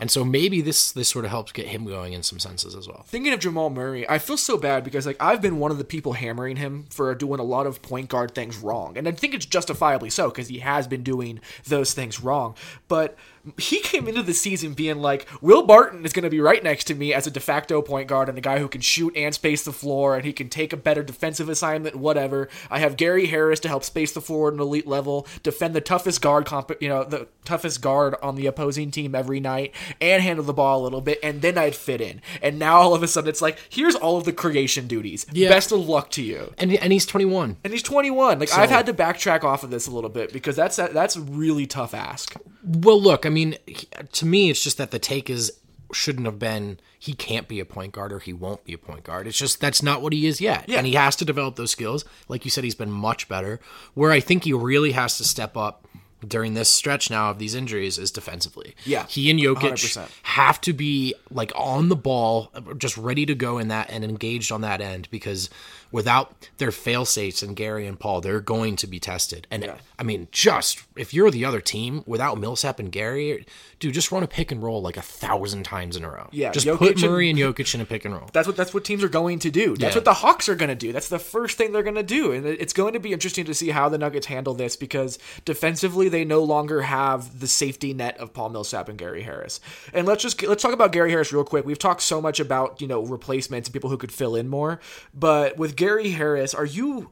And 0.01 0.11
so 0.11 0.25
maybe 0.25 0.63
this 0.63 0.91
this 0.91 1.09
sort 1.09 1.25
of 1.25 1.31
helps 1.31 1.53
get 1.53 1.67
him 1.69 1.85
going 1.85 2.13
in 2.13 2.25
some 2.25 2.41
senses 2.41 2.75
as 2.75 2.89
well. 2.89 3.05
Thinking 3.07 3.33
of 3.33 3.39
Jamal 3.39 3.71
Murray, 3.71 4.09
I 4.09 4.19
feel 4.19 4.37
so 4.39 4.57
bad 4.57 4.83
because 4.83 5.07
like 5.07 5.17
I've 5.21 5.41
been 5.41 5.59
one 5.61 5.71
of 5.71 5.79
the 5.79 5.85
people 5.85 6.15
hammering 6.15 6.57
him 6.57 6.87
for 6.91 7.15
doing 7.15 7.39
a 7.39 7.45
lot 7.45 7.67
of 7.69 7.83
point 7.83 8.09
guard 8.09 8.35
things 8.35 8.59
wrong, 8.59 8.99
and 8.99 9.07
I 9.07 9.13
think 9.13 9.33
it's 9.33 9.47
justifiably 9.47 10.11
so 10.11 10.29
because 10.29 10.49
he 10.49 10.59
has 10.59 10.89
been 10.89 11.05
doing 11.05 11.39
those 11.69 11.93
things 11.95 12.21
wrong. 12.21 12.57
But 12.89 13.17
he 13.59 13.81
came 13.81 14.09
into 14.09 14.23
the 14.23 14.35
season 14.35 14.75
being 14.75 14.99
like, 14.99 15.27
Will 15.41 15.65
Barton 15.65 16.05
is 16.05 16.13
going 16.13 16.25
to 16.25 16.31
be 16.31 16.41
right 16.41 16.63
next 16.63 16.85
to 16.85 16.95
me 16.95 17.13
as 17.13 17.27
a 17.27 17.31
de 17.31 17.41
facto 17.41 17.83
point 17.83 18.09
guard 18.09 18.29
and 18.29 18.39
a 18.39 18.41
guy 18.41 18.59
who 18.59 18.69
can 18.69 18.81
shoot 18.81 19.17
and 19.17 19.35
space 19.35 19.65
the 19.65 19.73
floor, 19.73 20.17
and 20.17 20.25
he 20.25 20.33
can 20.33 20.49
take 20.49 20.73
a 20.73 20.77
better 20.77 21.03
defensive 21.03 21.49
assignment, 21.49 21.97
whatever. 21.97 22.49
I 22.71 22.79
have 22.79 22.97
Gary 22.97 23.27
Harris 23.27 23.61
to 23.61 23.69
help 23.69 23.85
space 23.85 24.13
the 24.13 24.21
floor 24.21 24.49
at 24.49 24.55
an 24.55 24.61
elite 24.61 24.87
level, 24.87 25.27
defend 25.43 25.75
the 25.75 25.81
toughest 25.81 26.21
guard, 26.21 26.47
comp- 26.47 26.81
you 26.81 26.89
know, 26.89 27.05
the 27.05 27.29
toughest 27.45 27.81
guard 27.81 28.15
on 28.23 28.37
the 28.37 28.47
opposing 28.47 28.91
team 28.91 29.15
every 29.15 29.41
night, 29.41 29.75
and 30.01 30.23
handle 30.23 30.45
the 30.45 30.53
ball 30.53 30.83
a 30.83 30.85
little 30.85 31.01
bit, 31.01 31.19
and 31.23 31.43
then 31.43 31.59
I'd 31.59 31.75
fit 31.75 32.01
in. 32.01 32.21
And 32.43 32.59
now 32.59 32.77
all 32.79 32.95
of 32.95 33.03
a 33.03 33.09
sudden 33.09 33.29
it's 33.29 33.43
like, 33.43 33.59
here's 33.69 33.95
all 33.95 34.17
of 34.19 34.25
the 34.25 34.33
creation 34.33 34.87
duties. 34.87 35.27
Yeah. 35.33 35.49
Best 35.49 35.73
of 35.73 35.81
luck 35.81 36.11
to 36.13 36.23
you. 36.23 36.53
And 36.59 36.73
and 36.75 36.93
he's 36.93 37.07
21. 37.07 37.57
And 37.65 37.73
he's 37.73 37.83
21. 37.83 38.39
Like 38.39 38.53
I've 38.53 38.71
had 38.71 38.87
to 38.87 38.95
backtrack 38.95 39.45
off 39.45 39.63
of 39.63 39.71
this 39.71 39.87
a 39.87 39.91
little 39.91 40.11
bit 40.11 40.33
because 40.33 40.57
that's 40.57 40.77
that's 40.77 41.17
a 41.17 41.21
really 41.21 41.67
tough 41.67 41.95
ask. 41.95 42.35
Well, 42.63 43.01
look, 43.01 43.25
I 43.27 43.29
mean, 43.29 43.36
he- 43.37 43.89
to 44.13 44.27
me, 44.27 44.51
it's 44.51 44.63
just 44.63 44.79
that 44.79 44.91
the 44.91 44.99
take 44.99 45.29
is 45.31 45.53
shouldn't 45.93 46.27
have 46.27 46.39
been 46.39 46.81
he 46.99 47.13
can't 47.13 47.47
be 47.47 47.61
a 47.61 47.65
point 47.65 47.93
guard 47.93 48.13
or 48.13 48.19
he 48.19 48.33
won't 48.33 48.65
be 48.65 48.73
a 48.73 48.79
point 48.79 49.05
guard. 49.05 49.27
It's 49.29 49.39
just 49.39 49.61
that's 49.61 49.83
not 49.83 50.03
what 50.03 50.13
he 50.13 50.27
is 50.27 50.41
yet. 50.41 50.65
Yeah. 50.69 50.79
And 50.79 50.87
he 50.87 50.95
has 50.95 51.15
to 51.17 51.25
develop 51.25 51.55
those 51.57 51.71
skills. 51.71 52.05
Like 52.29 52.45
you 52.45 52.51
said, 52.51 52.65
he's 52.65 52.75
been 52.75 52.91
much 52.91 53.29
better. 53.29 53.61
Where 53.95 54.11
I 54.11 54.19
think 54.19 54.43
he 54.45 54.53
really 54.53 54.93
has 54.93 55.17
to 55.19 55.25
step 55.25 55.57
up 55.57 55.87
during 56.27 56.55
this 56.55 56.69
stretch 56.71 57.09
now 57.11 57.31
of 57.31 57.39
these 57.39 57.55
injuries 57.55 57.99
is 57.99 58.11
defensively. 58.11 58.75
Yeah, 58.85 59.07
He 59.07 59.31
and 59.31 59.39
Jokic 59.39 59.75
100%. 59.75 60.09
have 60.23 60.61
to 60.63 60.73
be 60.73 61.15
like 61.31 61.53
on 61.55 61.89
the 61.89 61.95
ball, 61.95 62.51
just 62.79 62.97
ready 62.97 63.25
to 63.27 63.35
go 63.35 63.59
in 63.59 63.69
that 63.69 63.91
and 63.91 64.03
engaged 64.03 64.51
on 64.51 64.63
that 64.63 64.81
end 64.81 65.09
because 65.11 65.51
without 65.93 66.49
their 66.59 66.71
fail 66.73 67.05
safes 67.05 67.43
and 67.43 67.57
Gary 67.57 67.87
and 67.87 67.99
Paul, 67.99 68.21
they're 68.21 68.41
going 68.41 68.77
to 68.77 68.87
be 68.87 68.99
tested. 69.01 69.47
And 69.51 69.73
I 69.99 70.03
mean, 70.03 70.29
just 70.33 70.83
if 70.97 71.15
you're 71.15 71.31
the 71.31 71.45
other 71.45 71.61
team 71.61 72.03
without 72.07 72.39
Millsap 72.39 72.79
and 72.79 72.91
Gary, 72.93 73.47
dude, 73.81 73.95
just 73.95 74.11
run 74.13 74.23
a 74.23 74.27
pick 74.27 74.51
and 74.53 74.63
roll 74.63 74.83
like 74.83 74.97
a 74.97 75.03
thousand 75.03 75.63
times 75.65 75.97
in 75.97 76.05
a 76.05 76.11
row. 76.11 76.29
Yeah, 76.33 76.51
just 76.53 76.67
Jokic 76.67 76.79
put 76.79 77.01
Murray 77.01 77.31
and 77.31 77.39
Jokic 77.39 77.75
in 77.75 77.81
a 77.81 77.85
pick 77.85 78.05
and 78.05 78.15
roll. 78.15 78.29
That's 78.33 78.47
what 78.47 78.57
that's 78.57 78.75
what 78.75 78.85
teams 78.85 79.03
are 79.05 79.09
going 79.09 79.39
to 79.41 79.51
do. 79.51 79.77
That's 79.77 79.95
Yeah. 79.95 79.99
what 79.99 80.05
the 80.05 80.15
Hawks 80.15 80.49
are 80.49 80.55
going 80.55 80.69
to 80.69 80.75
do. 80.75 80.93
That's 80.93 81.09
the 81.09 81.19
first 81.19 81.57
thing 81.59 81.73
they're 81.73 81.83
going 81.83 81.95
to 81.97 82.03
do, 82.03 82.33
and 82.33 82.47
it's 82.47 82.73
going 82.73 82.93
to 82.95 83.01
be 83.01 83.13
interesting 83.13 83.45
to 83.47 83.55
see 83.55 83.71
how 83.71 83.89
the 83.89 83.99
Nuggets 83.99 84.27
handle 84.27 84.55
this 84.55 84.77
because 84.77 85.19
defensively 85.45 86.09
they 86.09 86.25
no 86.25 86.43
longer 86.43 86.83
have 86.83 87.41
the 87.41 87.47
safety 87.49 87.95
net 87.95 88.19
of 88.19 88.33
Paul 88.33 88.51
Millsap 88.51 88.89
and 88.89 88.99
Gary 88.99 89.23
Harris. 89.23 89.61
And 89.95 90.07
let's 90.07 90.23
just 90.23 90.43
let's 90.43 90.63
talk 90.63 90.73
about 90.73 90.93
Gary 90.93 91.11
Harris 91.11 91.33
real 91.33 91.45
quick. 91.45 91.65
We've 91.65 91.79
talked 91.79 92.03
so 92.03 92.21
much 92.21 92.41
about 92.41 92.81
you 92.81 92.87
know 92.89 93.03
replacements 93.05 93.69
and 93.69 93.73
people 93.73 93.91
who 93.91 93.97
could 93.97 94.13
fill 94.13 94.35
in 94.37 94.49
more, 94.49 94.81
but 95.15 95.57
with 95.57 95.77
Gary 95.77 95.86
Harris, 95.89 96.55
are 96.55 96.65
you 96.65 97.11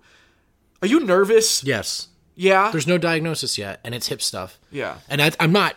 are 0.82 0.88
you 0.88 1.00
nervous? 1.00 1.64
Yes. 1.64 2.08
Yeah. 2.34 2.70
There's 2.70 2.86
no 2.86 2.98
diagnosis 2.98 3.56
yet, 3.56 3.80
and 3.84 3.94
it's 3.94 4.08
hip 4.08 4.20
stuff. 4.20 4.58
Yeah. 4.70 4.98
And 5.08 5.22
I, 5.22 5.32
I'm 5.40 5.52
not, 5.52 5.76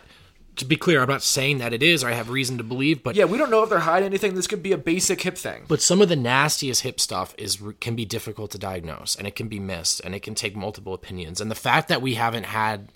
to 0.56 0.64
be 0.64 0.76
clear, 0.76 1.00
I'm 1.00 1.08
not 1.08 1.22
saying 1.22 1.58
that 1.58 1.72
it 1.72 1.82
is 1.82 2.02
or 2.02 2.08
I 2.08 2.12
have 2.12 2.30
reason 2.30 2.58
to 2.58 2.64
believe, 2.64 3.02
but 3.02 3.14
yeah, 3.14 3.24
we 3.24 3.38
don't 3.38 3.50
know 3.50 3.62
if 3.62 3.70
they're 3.70 3.78
hiding 3.78 4.06
anything. 4.06 4.34
This 4.34 4.46
could 4.46 4.62
be 4.62 4.72
a 4.72 4.78
basic 4.78 5.22
hip 5.22 5.38
thing. 5.38 5.64
But 5.68 5.80
some 5.80 6.02
of 6.02 6.08
the 6.08 6.16
nastiest 6.16 6.82
hip 6.82 7.00
stuff 7.00 7.34
is 7.38 7.62
can 7.80 7.94
be 7.94 8.04
difficult 8.04 8.50
to 8.50 8.58
diagnose, 8.58 9.14
and 9.14 9.26
it 9.26 9.36
can 9.36 9.48
be 9.48 9.60
missed, 9.60 10.00
and 10.00 10.14
it 10.14 10.20
can 10.20 10.34
take 10.34 10.56
multiple 10.56 10.94
opinions. 10.94 11.40
And 11.40 11.50
the 11.50 11.54
fact 11.54 11.88
that 11.88 12.02
we 12.02 12.14
haven't 12.14 12.46
had, 12.46 12.92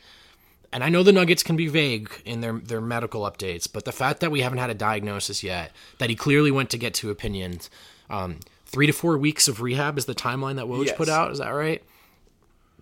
and 0.72 0.82
I 0.82 0.88
know 0.88 1.02
the 1.02 1.12
Nuggets 1.12 1.42
can 1.42 1.56
be 1.56 1.68
vague 1.68 2.10
in 2.24 2.40
their 2.40 2.54
their 2.58 2.80
medical 2.80 3.22
updates, 3.22 3.68
but 3.72 3.84
the 3.84 3.92
fact 3.92 4.20
that 4.20 4.32
we 4.32 4.40
haven't 4.40 4.58
had 4.58 4.70
a 4.70 4.74
diagnosis 4.74 5.42
yet, 5.42 5.72
that 5.98 6.10
he 6.10 6.16
clearly 6.16 6.50
went 6.50 6.68
to 6.70 6.78
get 6.78 6.94
two 6.94 7.10
opinions, 7.10 7.70
um, 8.10 8.40
three 8.72 8.86
to 8.86 8.92
four 8.92 9.16
weeks 9.18 9.46
of 9.46 9.60
rehab 9.60 9.98
is 9.98 10.06
the 10.06 10.14
timeline 10.14 10.56
that 10.56 10.66
Woj 10.66 10.86
Yes. 10.86 10.96
put 10.96 11.08
out. 11.08 11.30
Is 11.30 11.38
that 11.38 11.50
right? 11.50 11.82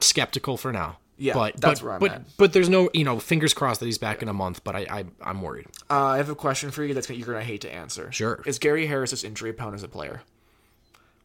Skeptical 0.01 0.57
for 0.57 0.73
now. 0.73 0.99
Yeah, 1.19 1.35
but 1.35 1.61
that's 1.61 1.81
but, 1.81 1.85
where 1.85 1.95
I'm 1.95 2.01
but, 2.01 2.13
at. 2.13 2.37
But 2.39 2.53
there's 2.55 2.71
no, 2.71 2.89
you 2.95 3.05
know, 3.05 3.19
fingers 3.19 3.53
crossed 3.53 3.81
that 3.81 3.87
he's 3.87 3.99
back 3.99 4.23
in 4.23 4.29
a 4.29 4.33
month. 4.33 4.65
But 4.65 4.75
I, 4.75 4.87
I 4.91 5.05
I'm 5.21 5.43
worried. 5.43 5.67
Uh, 5.91 6.05
I 6.05 6.17
have 6.17 6.31
a 6.31 6.35
question 6.35 6.71
for 6.71 6.83
you 6.83 6.95
that's 6.95 7.07
gonna, 7.07 7.19
you're 7.19 7.27
going 7.27 7.39
to 7.39 7.45
hate 7.45 7.61
to 7.61 7.73
answer. 7.73 8.11
Sure. 8.11 8.43
Is 8.47 8.59
Gary 8.59 8.87
Harris's 8.87 9.23
injury 9.23 9.53
prone 9.53 9.75
as 9.75 9.83
a 9.83 9.89
player? 9.89 10.23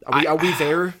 Are 0.06 0.20
we, 0.20 0.26
are 0.26 0.36
we 0.36 0.52
there? 0.58 0.94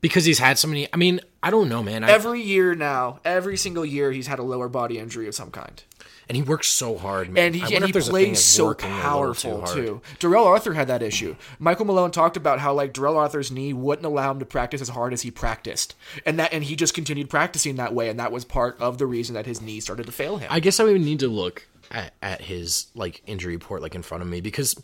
because 0.00 0.24
he's 0.24 0.38
had 0.38 0.58
so 0.58 0.68
many. 0.68 0.88
I 0.92 0.96
mean, 0.96 1.20
I 1.42 1.50
don't 1.50 1.68
know, 1.68 1.82
man. 1.82 2.04
I, 2.04 2.10
Every 2.10 2.40
year 2.40 2.74
now, 2.74 3.20
every 3.24 3.56
single 3.56 3.84
year, 3.84 4.12
he's 4.12 4.26
had 4.26 4.38
a 4.38 4.42
lower 4.42 4.68
body 4.68 4.98
injury 4.98 5.26
of 5.28 5.34
some 5.34 5.50
kind. 5.50 5.82
And 6.28 6.36
he 6.36 6.42
works 6.42 6.68
so 6.68 6.96
hard, 6.96 7.30
man. 7.30 7.46
And 7.46 7.54
he, 7.54 7.62
and 7.74 7.84
he 7.84 7.90
if 7.90 7.92
there's 7.92 8.08
a 8.08 8.12
thing 8.12 8.26
plays 8.26 8.44
so 8.44 8.66
working 8.66 8.90
a 8.90 8.94
little 8.94 9.10
powerful, 9.10 9.62
too. 9.62 10.00
Darrell 10.18 10.44
Arthur 10.44 10.74
had 10.74 10.88
that 10.88 11.02
issue. 11.02 11.36
Michael 11.58 11.84
Malone 11.86 12.10
talked 12.10 12.36
about 12.36 12.58
how, 12.58 12.72
like, 12.74 12.92
Darrell 12.92 13.16
Arthur's 13.16 13.52
knee 13.52 13.72
wouldn't 13.72 14.06
allow 14.06 14.32
him 14.32 14.38
to 14.40 14.44
practice 14.44 14.80
as 14.80 14.88
hard 14.88 15.12
as 15.12 15.22
he 15.22 15.30
practiced. 15.30 15.94
And 16.24 16.38
that, 16.38 16.52
and 16.52 16.64
he 16.64 16.74
just 16.74 16.94
continued 16.94 17.30
practicing 17.30 17.76
that 17.76 17.94
way, 17.94 18.08
and 18.08 18.18
that 18.18 18.32
was 18.32 18.44
part 18.44 18.80
of 18.80 18.98
the 18.98 19.06
reason 19.06 19.34
that 19.34 19.46
his 19.46 19.62
knee 19.62 19.80
started 19.80 20.06
to 20.06 20.12
fail 20.12 20.38
him. 20.38 20.48
I 20.50 20.60
guess 20.60 20.80
I 20.80 20.84
would 20.84 21.00
need 21.00 21.20
to 21.20 21.28
look 21.28 21.66
at, 21.90 22.14
at 22.22 22.42
his 22.42 22.86
like 22.94 23.22
injury 23.26 23.54
report 23.54 23.82
like 23.82 23.94
in 23.94 24.02
front 24.02 24.22
of 24.22 24.28
me 24.28 24.40
because 24.40 24.80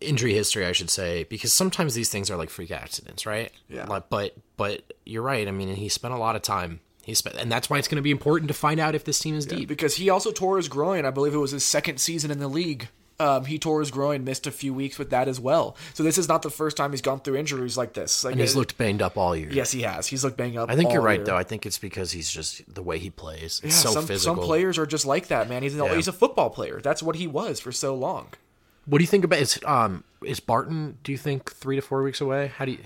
injury 0.00 0.34
history, 0.34 0.66
I 0.66 0.72
should 0.72 0.90
say, 0.90 1.24
because 1.24 1.52
sometimes 1.52 1.94
these 1.94 2.10
things 2.10 2.30
are 2.30 2.36
like 2.36 2.50
freak 2.50 2.70
accidents, 2.70 3.26
right? 3.26 3.50
Yeah. 3.68 3.86
Like, 3.86 4.08
but 4.08 4.34
but 4.56 4.92
you're 5.04 5.22
right. 5.22 5.46
I 5.46 5.50
mean, 5.50 5.74
he 5.74 5.88
spent 5.88 6.14
a 6.14 6.18
lot 6.18 6.36
of 6.36 6.42
time. 6.42 6.80
He 7.06 7.14
spent, 7.14 7.36
and 7.36 7.50
that's 7.50 7.70
why 7.70 7.78
it's 7.78 7.86
going 7.86 7.96
to 7.96 8.02
be 8.02 8.10
important 8.10 8.48
to 8.48 8.54
find 8.54 8.80
out 8.80 8.96
if 8.96 9.04
this 9.04 9.20
team 9.20 9.36
is 9.36 9.46
deep. 9.46 9.68
because 9.68 9.94
he 9.94 10.10
also 10.10 10.32
tore 10.32 10.56
his 10.56 10.68
groin. 10.68 11.04
I 11.04 11.10
believe 11.10 11.34
it 11.34 11.38
was 11.38 11.52
his 11.52 11.62
second 11.64 11.98
season 11.98 12.32
in 12.32 12.40
the 12.40 12.48
league. 12.48 12.88
Um, 13.20 13.44
he 13.46 13.58
tore 13.60 13.78
his 13.80 13.90
groin, 13.92 14.24
missed 14.24 14.46
a 14.46 14.50
few 14.50 14.74
weeks 14.74 14.98
with 14.98 15.08
that 15.10 15.28
as 15.28 15.38
well. 15.40 15.76
So 15.94 16.02
this 16.02 16.18
is 16.18 16.28
not 16.28 16.42
the 16.42 16.50
first 16.50 16.76
time 16.76 16.90
he's 16.90 17.00
gone 17.00 17.20
through 17.20 17.36
injuries 17.36 17.76
like 17.78 17.92
this. 17.94 18.24
Like 18.24 18.32
And 18.32 18.40
he's 18.40 18.54
it- 18.54 18.58
looked 18.58 18.76
banged 18.76 19.00
up 19.02 19.16
all 19.16 19.34
year. 19.36 19.48
Yes, 19.50 19.70
he 19.70 19.82
has. 19.82 20.08
He's 20.08 20.22
looked 20.24 20.36
banged 20.36 20.56
up. 20.58 20.68
I 20.68 20.74
think 20.76 20.92
you're 20.92 21.00
right 21.00 21.20
year. 21.20 21.26
though. 21.26 21.36
I 21.36 21.44
think 21.44 21.64
it's 21.64 21.78
because 21.78 22.10
he's 22.10 22.28
just 22.28 22.62
the 22.74 22.82
way 22.82 22.98
he 22.98 23.08
plays. 23.08 23.60
It's 23.62 23.76
Yeah, 23.76 23.82
so 23.84 23.90
some, 23.92 24.06
physical. 24.06 24.34
some 24.36 24.44
players 24.44 24.76
are 24.76 24.84
just 24.84 25.06
like 25.06 25.28
that, 25.28 25.48
man. 25.48 25.62
He's 25.62 25.74
an, 25.74 25.84
Yeah. 25.84 25.94
he's 25.94 26.08
a 26.08 26.12
football 26.12 26.50
player. 26.50 26.80
That's 26.82 27.02
what 27.02 27.14
he 27.16 27.26
was 27.28 27.58
for 27.60 27.70
so 27.72 27.94
long. 27.94 28.34
What 28.84 28.98
do 28.98 29.04
you 29.04 29.08
think 29.08 29.24
about 29.24 29.38
is 29.38 29.58
um 29.64 30.04
is 30.24 30.40
Barton? 30.40 30.98
Do 31.04 31.10
you 31.12 31.18
think 31.18 31.52
three 31.52 31.76
to 31.76 31.82
four 31.82 32.02
weeks 32.02 32.20
away? 32.20 32.52
How 32.56 32.64
do 32.66 32.72
you? 32.72 32.78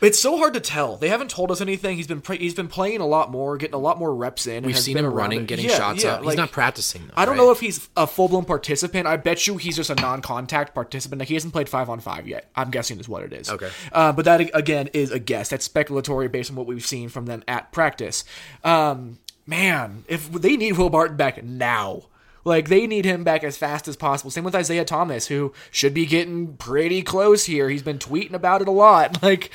It's 0.00 0.20
so 0.20 0.36
hard 0.36 0.52
to 0.54 0.60
tell. 0.60 0.96
They 0.96 1.08
haven't 1.08 1.30
told 1.30 1.50
us 1.50 1.60
anything. 1.60 1.96
He's 1.96 2.06
been 2.06 2.20
pre- 2.20 2.38
he's 2.38 2.54
been 2.54 2.68
playing 2.68 3.00
a 3.00 3.06
lot 3.06 3.30
more, 3.30 3.56
getting 3.56 3.74
a 3.74 3.78
lot 3.78 3.98
more 3.98 4.14
reps 4.14 4.46
in. 4.46 4.64
We've 4.64 4.78
seen 4.78 4.96
him 4.96 5.06
running, 5.06 5.42
it. 5.42 5.46
getting 5.46 5.64
Yeah, 5.64 5.76
shots 5.76 6.04
yeah, 6.04 6.14
up. 6.14 6.24
He's 6.24 6.36
not 6.36 6.52
practicing 6.52 7.06
though. 7.06 7.14
I 7.16 7.24
don't 7.24 7.36
right? 7.38 7.44
know 7.44 7.50
if 7.50 7.60
he's 7.60 7.88
a 7.96 8.06
full 8.06 8.28
blown 8.28 8.44
participant. 8.44 9.06
I 9.06 9.16
bet 9.16 9.46
you 9.46 9.56
he's 9.56 9.76
just 9.76 9.88
a 9.88 9.94
non 9.94 10.20
contact 10.20 10.74
participant. 10.74 11.20
Like 11.20 11.28
he 11.28 11.34
hasn't 11.34 11.52
played 11.52 11.68
five 11.68 11.88
on 11.88 12.00
five 12.00 12.28
yet. 12.28 12.50
I'm 12.54 12.70
guessing 12.70 13.00
is 13.00 13.08
what 13.08 13.22
it 13.22 13.32
is. 13.32 13.48
Okay. 13.48 13.70
Uh, 13.90 14.12
but 14.12 14.26
that 14.26 14.54
again 14.54 14.88
is 14.92 15.10
a 15.10 15.18
guess. 15.18 15.48
That's 15.48 15.66
speculatory 15.66 16.30
based 16.30 16.50
on 16.50 16.56
what 16.56 16.66
we've 16.66 16.84
seen 16.84 17.08
from 17.08 17.26
them 17.26 17.42
at 17.48 17.72
practice. 17.72 18.24
Um, 18.64 19.18
man, 19.46 20.04
if 20.08 20.30
they 20.30 20.56
need 20.56 20.76
Will 20.76 20.90
Barton 20.90 21.16
back 21.16 21.42
now. 21.42 22.02
Like 22.46 22.68
they 22.68 22.86
need 22.86 23.04
him 23.04 23.24
back 23.24 23.42
as 23.42 23.56
fast 23.56 23.88
as 23.88 23.96
possible. 23.96 24.30
Same 24.30 24.44
with 24.44 24.54
Isaiah 24.54 24.84
Thomas, 24.84 25.26
who 25.26 25.52
should 25.72 25.92
be 25.92 26.06
getting 26.06 26.56
pretty 26.56 27.02
close 27.02 27.46
here. 27.46 27.68
He's 27.68 27.82
been 27.82 27.98
tweeting 27.98 28.34
about 28.34 28.62
it 28.62 28.68
a 28.68 28.70
lot. 28.70 29.18
Like 29.26 29.50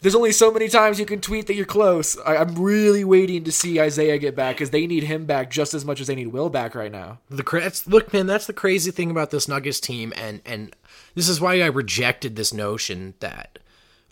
there's 0.00 0.14
only 0.14 0.30
so 0.30 0.52
many 0.52 0.68
times 0.68 1.00
you 1.00 1.06
can 1.06 1.20
tweet 1.20 1.48
that 1.48 1.54
you're 1.54 1.66
close. 1.66 2.16
I, 2.20 2.36
I'm 2.36 2.54
really 2.54 3.02
waiting 3.02 3.42
to 3.42 3.50
see 3.50 3.80
Isaiah 3.80 4.16
get 4.18 4.36
back 4.36 4.54
because 4.54 4.70
they 4.70 4.86
need 4.86 5.02
him 5.02 5.24
back 5.24 5.50
just 5.50 5.74
as 5.74 5.84
much 5.84 6.00
as 6.00 6.06
they 6.06 6.14
need 6.14 6.28
Will 6.28 6.50
back 6.50 6.76
right 6.76 6.92
now. 6.92 7.18
The 7.28 7.42
it's, 7.56 7.88
look, 7.88 8.12
man, 8.12 8.26
that's 8.26 8.46
the 8.46 8.52
crazy 8.52 8.92
thing 8.92 9.10
about 9.10 9.32
this 9.32 9.48
Nuggets 9.48 9.80
team, 9.80 10.12
and 10.14 10.40
and 10.46 10.76
this 11.16 11.28
is 11.28 11.40
why 11.40 11.60
I 11.60 11.66
rejected 11.66 12.36
this 12.36 12.54
notion 12.54 13.14
that 13.18 13.58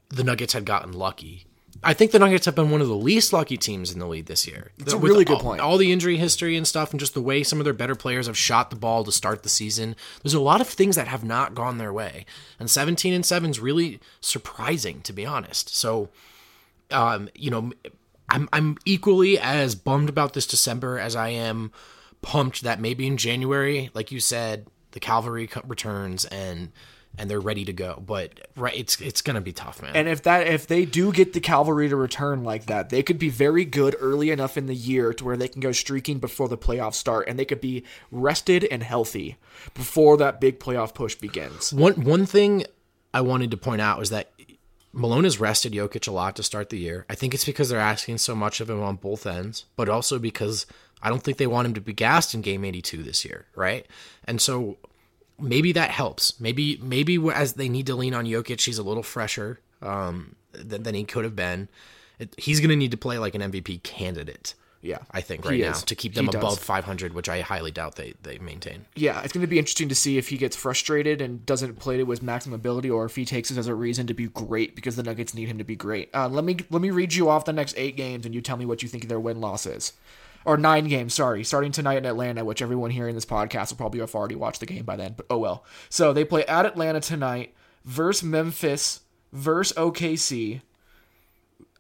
the 0.09 0.25
Nuggets 0.25 0.55
had 0.55 0.65
gotten 0.65 0.93
lucky. 0.93 1.47
I 1.87 1.95
think 1.95 2.11
the 2.11 2.19
Nuggets 2.19 2.47
have 2.47 2.57
been 2.57 2.71
one 2.71 2.81
of 2.81 2.89
the 2.89 2.97
least 2.97 3.33
lucky 3.33 3.57
teams 3.57 3.93
in 3.93 4.01
the 4.01 4.09
league 4.09 4.27
this 4.27 4.45
year. 4.45 4.73
It's 4.77 4.93
a 4.93 4.99
really 4.99 5.25
good 5.25 5.37
all, 5.37 5.43
point. 5.43 5.61
All 5.61 5.79
the 5.79 5.93
injury 5.93 6.17
history 6.17 6.57
and 6.57 6.67
stuff, 6.67 6.91
and 6.91 6.99
just 6.99 7.15
the 7.15 7.23
way 7.23 7.45
some 7.45 7.61
of 7.61 7.65
their 7.65 7.73
better 7.73 7.95
players 7.95 8.27
have 8.27 8.37
shot 8.37 8.71
the 8.71 8.77
ball 8.77 9.05
to 9.05 9.13
start 9.13 9.45
the 9.45 9.49
season. 9.49 9.95
There's 10.23 10.35
a 10.35 10.41
lot 10.41 10.61
of 10.61 10.69
things 10.69 10.97
that 10.97 11.07
have 11.07 11.23
not 11.23 11.55
gone 11.55 11.79
their 11.79 11.93
way, 11.93 12.27
and 12.59 12.69
17 12.69 13.15
and 13.15 13.25
7 13.25 13.51
is 13.51 13.61
really 13.61 14.01
surprising, 14.21 15.01
to 15.03 15.13
be 15.13 15.25
honest. 15.25 15.77
So, 15.77 16.09
um, 16.91 17.29
you 17.37 17.53
know, 17.53 17.73
I'm 18.29 18.49
I'm 18.53 18.79
equally 18.85 19.39
as 19.39 19.77
bummed 19.77 20.09
about 20.09 20.33
this 20.33 20.47
December 20.47 20.99
as 20.99 21.15
I 21.15 21.29
am 21.29 21.71
pumped 22.21 22.63
that 22.63 22.81
maybe 22.81 23.07
in 23.07 23.17
January, 23.17 23.91
like 23.95 24.11
you 24.11 24.19
said, 24.19 24.67
the 24.91 24.99
cavalry 24.99 25.49
returns 25.65 26.25
and 26.25 26.73
and 27.19 27.31
they're 27.31 27.41
ready 27.41 27.65
to 27.65 27.73
go. 27.73 28.03
But 28.05 28.49
right, 28.57 28.77
it's 28.77 29.01
it's 29.01 29.23
gonna 29.23 29.41
be 29.41 29.53
tough, 29.53 29.83
man. 29.83 29.95
And 29.95 30.09
if 30.09 30.23
that 30.23 30.47
if 30.47 30.67
they 30.67 30.85
do 30.85 31.13
get 31.13 31.33
the 31.33 31.41
cavalry 31.41 31.89
to 31.89 31.97
return 31.97 32.45
like 32.45 32.67
that, 32.67 32.91
they 32.91 33.03
could 33.03 33.19
be 33.19 33.29
very 33.29 33.65
good 33.65 33.97
early 34.01 34.31
enough 34.31 34.57
in 34.57 34.67
the 34.67 34.75
year 34.75 35.13
to 35.15 35.25
where 35.25 35.37
they 35.37 35.49
can 35.49 35.61
go 35.61 35.73
streaking 35.73 36.19
before 36.19 36.49
the 36.49 36.59
playoffs 36.59 36.95
start, 36.95 37.29
and 37.29 37.39
they 37.39 37.45
could 37.45 37.61
be 37.61 37.85
rested 38.11 38.65
and 38.65 38.83
healthy 38.83 39.37
before 39.75 40.17
that 40.17 40.41
big 40.41 40.59
playoff 40.59 40.95
push 40.95 41.15
begins. 41.15 41.73
One 41.73 42.05
one 42.05 42.27
thing 42.27 42.65
I 43.15 43.21
wanted 43.23 43.51
to 43.53 43.57
point 43.57 43.81
out 43.81 43.99
was 43.99 44.11
that 44.11 44.31
Malone 44.93 45.25
has 45.25 45.39
rested 45.39 45.73
Jokic 45.73 46.09
a 46.09 46.11
lot 46.13 46.37
to 46.37 46.43
start 46.43 46.71
the 46.71 46.79
year. 46.79 47.05
I 47.11 47.15
think 47.15 47.35
it's 47.35 47.45
because 47.45 47.69
they're 47.69 47.79
asking 47.79 48.19
so 48.19 48.35
much 48.35 48.61
of 48.61 48.71
him 48.71 48.83
on 48.83 48.97
both 48.97 49.27
ends, 49.27 49.67
but 49.77 49.91
also 49.91 50.19
because 50.19 50.67
I 51.03 51.11
don't 51.11 51.23
think 51.23 51.37
they 51.37 51.47
want 51.47 51.67
him 51.67 51.75
to 51.75 51.81
be 51.83 51.93
gassed 51.93 52.35
in 52.35 52.41
game 52.41 52.65
82 52.65 53.03
this 53.03 53.25
year, 53.25 53.47
right? 53.55 53.87
And 54.25 54.41
so 54.41 54.79
maybe 55.41 55.73
that 55.73 55.91
helps. 55.91 56.39
Maybe 56.41 56.79
maybe 56.83 57.19
as 57.33 57.55
they 57.55 57.69
need 57.69 57.87
to 57.87 57.95
lean 57.95 58.15
on 58.15 58.25
Jokic, 58.27 58.65
he's 58.65 58.79
a 58.79 58.83
little 58.83 59.03
fresher 59.03 59.61
um, 59.83 60.37
than, 60.53 60.83
than 60.83 60.95
he 60.95 61.05
could 61.05 61.25
have 61.25 61.37
been. 61.37 61.69
It, 62.19 62.35
he's 62.39 62.61
going 62.61 62.71
to 62.71 62.77
need 62.77 62.93
to 62.93 62.97
play 62.97 63.19
like 63.19 63.35
an 63.35 63.43
MVP 63.43 63.83
candidate. 63.83 64.55
Yeah, 64.83 64.99
I 65.11 65.21
think 65.21 65.43
he 65.45 65.49
right 65.51 65.61
now 65.61 65.71
is. 65.73 65.83
to 65.83 65.97
keep 65.97 66.13
He 66.13 66.17
them 66.17 66.27
does. 66.27 66.37
above 66.37 66.59
500, 66.61 67.13
which 67.13 67.29
I 67.29 67.41
highly 67.41 67.73
doubt 67.73 67.97
they 67.97 68.15
they 68.23 68.39
maintain. 68.39 68.87
Yeah, 68.95 69.21
it's 69.23 69.33
going 69.33 69.41
to 69.41 69.49
be 69.49 69.59
interesting 69.59 69.89
to 69.89 69.97
see 69.97 70.17
if 70.17 70.29
he 70.29 70.37
gets 70.37 70.55
frustrated 70.55 71.21
and 71.21 71.45
doesn't 71.45 71.79
play 71.81 71.99
it 71.99 72.07
with 72.07 72.23
maximum 72.23 72.55
ability, 72.55 72.89
or 72.91 73.05
if 73.05 73.17
he 73.17 73.25
takes 73.25 73.51
it 73.51 73.59
as 73.59 73.67
a 73.67 73.75
reason 73.75 74.07
to 74.07 74.15
be 74.15 74.29
great 74.29 74.77
because 74.77 74.95
the 74.95 75.03
Nuggets 75.03 75.35
need 75.35 75.49
him 75.49 75.59
to 75.59 75.65
be 75.65 75.75
great. 75.75 76.11
Uh, 76.15 76.29
let 76.29 76.45
me 76.45 76.59
let 76.71 76.81
me 76.83 76.91
read 76.91 77.15
you 77.15 77.29
off 77.29 77.45
the 77.47 77.53
next 77.53 77.75
eight 77.77 77.97
games, 77.97 78.25
and 78.27 78.35
you 78.35 78.41
tell 78.41 78.57
me 78.57 78.65
what 78.67 78.83
you 78.83 78.89
think 78.89 79.09
their 79.09 79.19
win 79.19 79.41
loss 79.41 79.67
is, 79.67 79.93
or 80.47 80.57
nine 80.57 80.87
games. 80.89 81.13
Sorry, 81.13 81.45
starting 81.45 81.73
tonight 81.73 81.99
in 81.99 82.07
Atlanta, 82.07 82.45
which 82.45 82.63
everyone 82.63 82.91
hearing 82.91 83.15
this 83.15 83.27
podcast 83.27 83.71
will 83.71 83.77
probably 83.77 84.01
have 84.01 84.15
already 84.15 84.37
watched 84.37 84.61
the 84.61 84.67
game 84.67 84.85
by 84.85 84.97
then. 84.97 85.15
But 85.17 85.27
oh 85.29 85.39
well. 85.39 85.65
So 85.91 86.13
they 86.13 86.25
play 86.25 86.47
at 86.47 86.65
Atlanta 86.65 87.01
tonight, 87.01 87.53
versus 87.85 88.23
Memphis, 88.23 89.01
versus 89.33 89.77
OKC, 89.77 90.63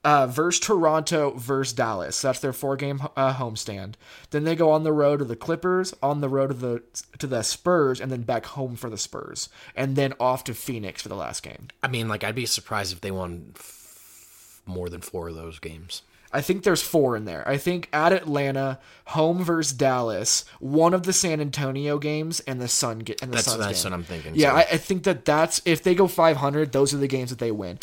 uh, 0.05 0.27
versus 0.27 0.61
Toronto, 0.61 1.33
versus 1.37 1.73
Dallas. 1.73 2.21
That's 2.21 2.41
their 2.41 2.53
four-game 2.53 3.03
uh, 3.17 3.35
homestand. 3.35 3.95
Then 4.31 4.45
they 4.45 4.55
go 4.55 4.71
on 4.71 4.85
the 4.85 4.93
road 4.93 5.19
to 5.19 5.25
the 5.25 5.37
Clippers, 5.37 5.95
on 6.03 6.21
the 6.21 6.29
road 6.29 6.49
to 6.49 6.55
the 6.55 6.83
to 7.19 7.27
the 7.27 7.43
Spurs, 7.43 8.01
and 8.01 8.11
then 8.11 8.23
back 8.23 8.47
home 8.47 8.75
for 8.77 8.91
the 8.91 8.99
Spurs, 8.99 9.49
and 9.75 9.97
then 9.97 10.13
off 10.19 10.45
to 10.45 10.55
Phoenix 10.55 11.03
for 11.03 11.09
the 11.09 11.17
last 11.17 11.43
game. 11.43 11.69
I 11.83 11.89
mean, 11.89 12.09
like 12.09 12.25
I'd 12.25 12.35
be 12.35 12.47
surprised 12.47 12.93
if 12.93 13.01
they 13.01 13.13
won 13.13 13.53
f- 13.55 14.61
more 14.67 14.89
than 14.89 15.01
four 15.01 15.29
of 15.29 15.37
those 15.37 15.61
games. 15.61 16.03
I 16.37 16.41
think 16.43 16.63
there's 16.65 16.83
four 16.83 17.17
in 17.17 17.25
there. 17.25 17.47
I 17.49 17.57
think 17.57 17.89
at 17.93 18.13
Atlanta, 18.13 18.79
home 19.07 19.43
versus 19.43 19.73
Dallas, 19.77 20.45
one 20.61 20.93
of 20.95 21.05
the 21.05 21.13
San 21.13 21.41
Antonio 21.41 21.99
games, 21.99 22.41
and 22.41 22.61
the 22.61 22.69
Sun 22.69 23.01
get 23.01 23.23
and 23.23 23.31
the 23.33 23.37
That's- 23.37 23.47
Suns 23.53 23.65
that's 23.65 23.83
game. 23.83 23.93
what 23.93 23.97
I'm 23.99 24.05
thinking, 24.05 24.35
Yeah. 24.35 24.53
I, 24.55 24.61
I 24.61 24.77
think 24.77 25.05
that 25.05 25.25
that's 25.25 25.63
if 25.65 25.83
they 25.83 25.95
go 25.95 26.07
500, 26.09 26.73
those 26.73 26.93
are 26.93 26.99
the 26.99 27.07
games 27.09 27.31
that 27.31 27.39
they 27.39 27.51
win. 27.53 27.79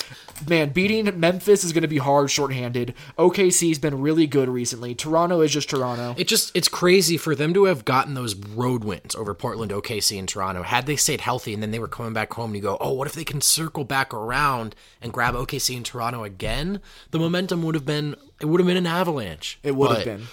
Man, 0.47 0.69
beating 0.69 1.19
Memphis 1.19 1.63
is 1.63 1.73
going 1.73 1.81
to 1.83 1.87
be 1.87 1.97
hard, 1.97 2.29
shorthanded. 2.29 2.93
OKC's 3.17 3.79
been 3.79 4.01
really 4.01 4.27
good 4.27 4.49
recently. 4.49 4.93
Toronto 4.93 5.41
is 5.41 5.51
just 5.51 5.69
Toronto. 5.69 6.13
It 6.17 6.27
just 6.27 6.51
it's 6.55 6.67
crazy 6.67 7.17
for 7.17 7.35
them 7.35 7.53
to 7.53 7.65
have 7.65 7.85
gotten 7.85 8.13
those 8.13 8.35
road 8.35 8.83
wins 8.83 9.15
over 9.15 9.33
Portland, 9.33 9.71
OKC, 9.71 10.19
and 10.19 10.27
Toronto. 10.27 10.63
Had 10.63 10.85
they 10.85 10.95
stayed 10.95 11.21
healthy 11.21 11.53
and 11.53 11.63
then 11.63 11.71
they 11.71 11.79
were 11.79 11.87
coming 11.87 12.13
back 12.13 12.33
home, 12.33 12.51
and 12.51 12.55
you 12.57 12.61
go, 12.61 12.77
oh, 12.79 12.93
what 12.93 13.07
if 13.07 13.13
they 13.13 13.23
can 13.23 13.41
circle 13.41 13.83
back 13.83 14.13
around 14.13 14.75
and 15.01 15.11
grab 15.13 15.33
OKC 15.35 15.75
and 15.77 15.85
Toronto 15.85 16.23
again? 16.23 16.81
The 17.11 17.19
momentum 17.19 17.63
would 17.63 17.75
have 17.75 17.85
been 17.85 18.15
it 18.43 18.47
would 18.47 18.59
have 18.59 18.67
been 18.67 18.75
an 18.75 18.85
avalanche. 18.85 19.57
It 19.63 19.73
would 19.73 19.95
have 19.95 20.03
been. 20.03 20.27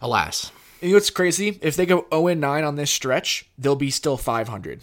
Alas, 0.00 0.52
You 0.80 0.90
know 0.90 0.94
what's 0.94 1.10
crazy? 1.10 1.58
If 1.60 1.74
they 1.74 1.86
go 1.86 2.06
0 2.12 2.34
9 2.34 2.62
on 2.62 2.76
this 2.76 2.88
stretch, 2.88 3.46
they'll 3.58 3.74
be 3.74 3.90
still 3.90 4.16
500 4.16 4.80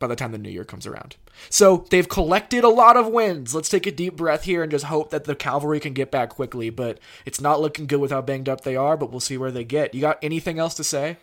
by 0.00 0.08
the 0.08 0.16
time 0.16 0.32
the 0.32 0.38
new 0.38 0.50
year 0.50 0.64
comes 0.64 0.88
around. 0.88 1.14
So 1.50 1.86
they've 1.90 2.08
collected 2.08 2.64
a 2.64 2.68
lot 2.68 2.96
of 2.96 3.06
wins. 3.06 3.54
Let's 3.54 3.68
take 3.68 3.86
a 3.86 3.92
deep 3.92 4.16
breath 4.16 4.42
here 4.42 4.64
and 4.64 4.72
just 4.72 4.86
hope 4.86 5.10
that 5.10 5.22
the 5.22 5.36
cavalry 5.36 5.78
can 5.78 5.92
get 5.92 6.10
back 6.10 6.30
quickly. 6.30 6.68
But 6.68 6.98
it's 7.24 7.40
not 7.40 7.60
looking 7.60 7.86
good 7.86 8.00
with 8.00 8.10
how 8.10 8.22
banged 8.22 8.48
up 8.48 8.62
they 8.62 8.74
are, 8.74 8.96
but 8.96 9.12
we'll 9.12 9.20
see 9.20 9.38
where 9.38 9.52
they 9.52 9.62
get. 9.62 9.94
You 9.94 10.00
got 10.00 10.18
anything 10.20 10.58
else 10.58 10.74
to 10.74 10.84
say? 10.84 11.16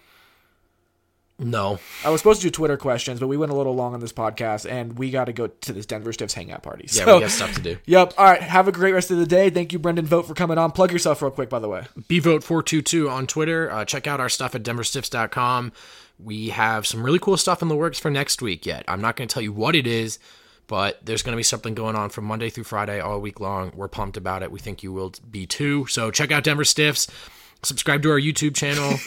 No. 1.38 1.80
I 2.06 2.10
was 2.10 2.21
supposed 2.21 2.41
to 2.41 2.48
do 2.48 2.52
Twitter 2.52 2.78
questions, 2.78 3.19
but 3.19 3.28
we 3.28 3.36
went 3.36 3.52
a 3.52 3.56
little 3.56 3.76
long 3.76 3.93
on 3.93 4.00
this 4.00 4.13
podcast, 4.13 4.69
and 4.69 4.98
we 4.98 5.12
got 5.12 5.26
to 5.26 5.34
go 5.34 5.48
to 5.48 5.74
this 5.74 5.86
Denver 5.86 6.13
Stiffs 6.13 6.34
hangout 6.34 6.63
party. 6.63 6.88
Yeah, 6.91 7.13
we 7.13 7.21
got 7.21 7.32
stuff 7.32 7.54
to 7.56 7.62
do. 7.62 7.78
Yep. 7.86 8.13
All 8.17 8.26
right. 8.26 8.41
Have 8.41 8.69
a 8.69 8.71
great 8.71 8.93
rest 8.93 9.12
of 9.12 9.17
the 9.17 9.26
day. 9.26 9.50
Thank 9.50 9.74
you, 9.74 9.80
Brenden 9.80 10.06
Vogt, 10.06 10.28
for 10.28 10.34
coming 10.34 10.58
on. 10.58 10.71
Plug 10.71 10.91
yourself 10.91 11.21
real 11.21 11.32
quick, 11.32 11.50
by 11.50 11.60
the 11.60 11.67
way. 11.67 11.86
bvote422 12.00 13.12
on 13.12 13.28
Twitter. 13.28 13.69
Uh, 13.69 13.84
check 13.84 14.08
out 14.08 14.21
our 14.21 14.30
stuff 14.30 14.56
at 14.56 14.63
denverstiffs.com. 14.63 15.74
We 16.17 16.50
have 16.50 16.88
some 16.88 17.04
really 17.04 17.19
cool 17.19 17.36
stuff 17.36 17.62
in 17.62 17.67
the 17.67 17.76
works 17.76 18.00
for 18.00 18.10
next 18.10 18.41
week 18.41 18.65
yet. 18.65 18.86
I'm 18.88 19.02
not 19.02 19.17
going 19.17 19.28
to 19.28 19.34
tell 19.34 19.43
you 19.43 19.52
what 19.52 19.76
it 19.76 19.86
is, 19.86 20.19
but 20.67 21.06
there's 21.06 21.21
going 21.21 21.34
to 21.34 21.38
be 21.38 21.43
something 21.43 21.76
going 21.76 21.98
on 21.98 22.10
from 22.10 22.24
Monday 22.24 22.50
through 22.50 22.63
Friday 22.63 23.02
all 23.02 23.19
week 23.19 23.41
long. 23.41 23.74
We're 23.76 23.89
pumped 23.89 24.15
about 24.15 24.41
it. 24.41 24.52
We 24.52 24.60
think 24.60 24.84
you 24.84 24.93
will 24.93 25.12
be 25.30 25.45
too. 25.45 25.86
So 25.88 26.12
check 26.12 26.32
out 26.32 26.45
Denver 26.45 26.63
Stiffs. 26.63 27.08
Subscribe 27.63 28.04
to 28.04 28.12
our 28.12 28.19
YouTube 28.19 28.56
channel. 28.56 28.98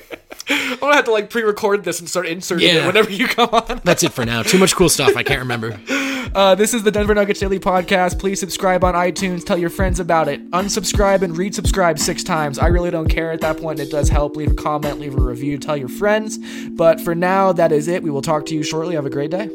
I'm 0.48 0.78
gonna 0.78 0.94
have 0.94 1.04
to 1.06 1.12
like 1.12 1.30
pre-record 1.30 1.84
this 1.84 1.98
and 1.98 2.08
start 2.08 2.26
inserting 2.26 2.68
it 2.68 2.86
whenever 2.86 3.10
you 3.10 3.26
come 3.26 3.48
on. 3.52 3.80
That's 3.84 4.02
it 4.02 4.12
for 4.12 4.24
now. 4.24 4.42
Too 4.42 4.58
much 4.58 4.74
cool 4.76 4.88
stuff. 4.88 5.16
I 5.16 5.22
can't 5.22 5.40
remember. 5.40 5.80
Uh, 6.34 6.54
this 6.54 6.74
is 6.74 6.82
the 6.82 6.90
Denver 6.90 7.14
Nuggets 7.14 7.40
Daily 7.40 7.58
Podcast. 7.58 8.18
Please 8.18 8.38
subscribe 8.38 8.84
on 8.84 8.92
iTunes. 8.94 9.46
Tell 9.46 9.56
your 9.56 9.70
friends 9.70 10.00
about 10.00 10.28
it. 10.28 10.50
Unsubscribe 10.50 11.22
and 11.22 11.34
resubscribe 11.34 11.98
six 11.98 12.22
times. 12.22 12.58
I 12.58 12.66
really 12.66 12.90
don't 12.90 13.08
care 13.08 13.32
at 13.32 13.40
that 13.40 13.56
point. 13.58 13.80
It 13.80 13.90
does 13.90 14.10
help. 14.10 14.36
Leave 14.36 14.50
a 14.50 14.54
comment, 14.54 15.00
leave 15.00 15.16
a 15.16 15.20
review, 15.20 15.56
tell 15.56 15.76
your 15.76 15.88
friends. 15.88 16.38
But 16.70 17.00
for 17.00 17.14
now, 17.14 17.52
that 17.52 17.72
is 17.72 17.88
it. 17.88 18.02
We 18.02 18.10
will 18.10 18.22
talk 18.22 18.44
to 18.46 18.54
you 18.54 18.62
shortly. 18.62 18.96
Have 18.96 19.06
a 19.06 19.10
great 19.10 19.30
day. 19.30 19.48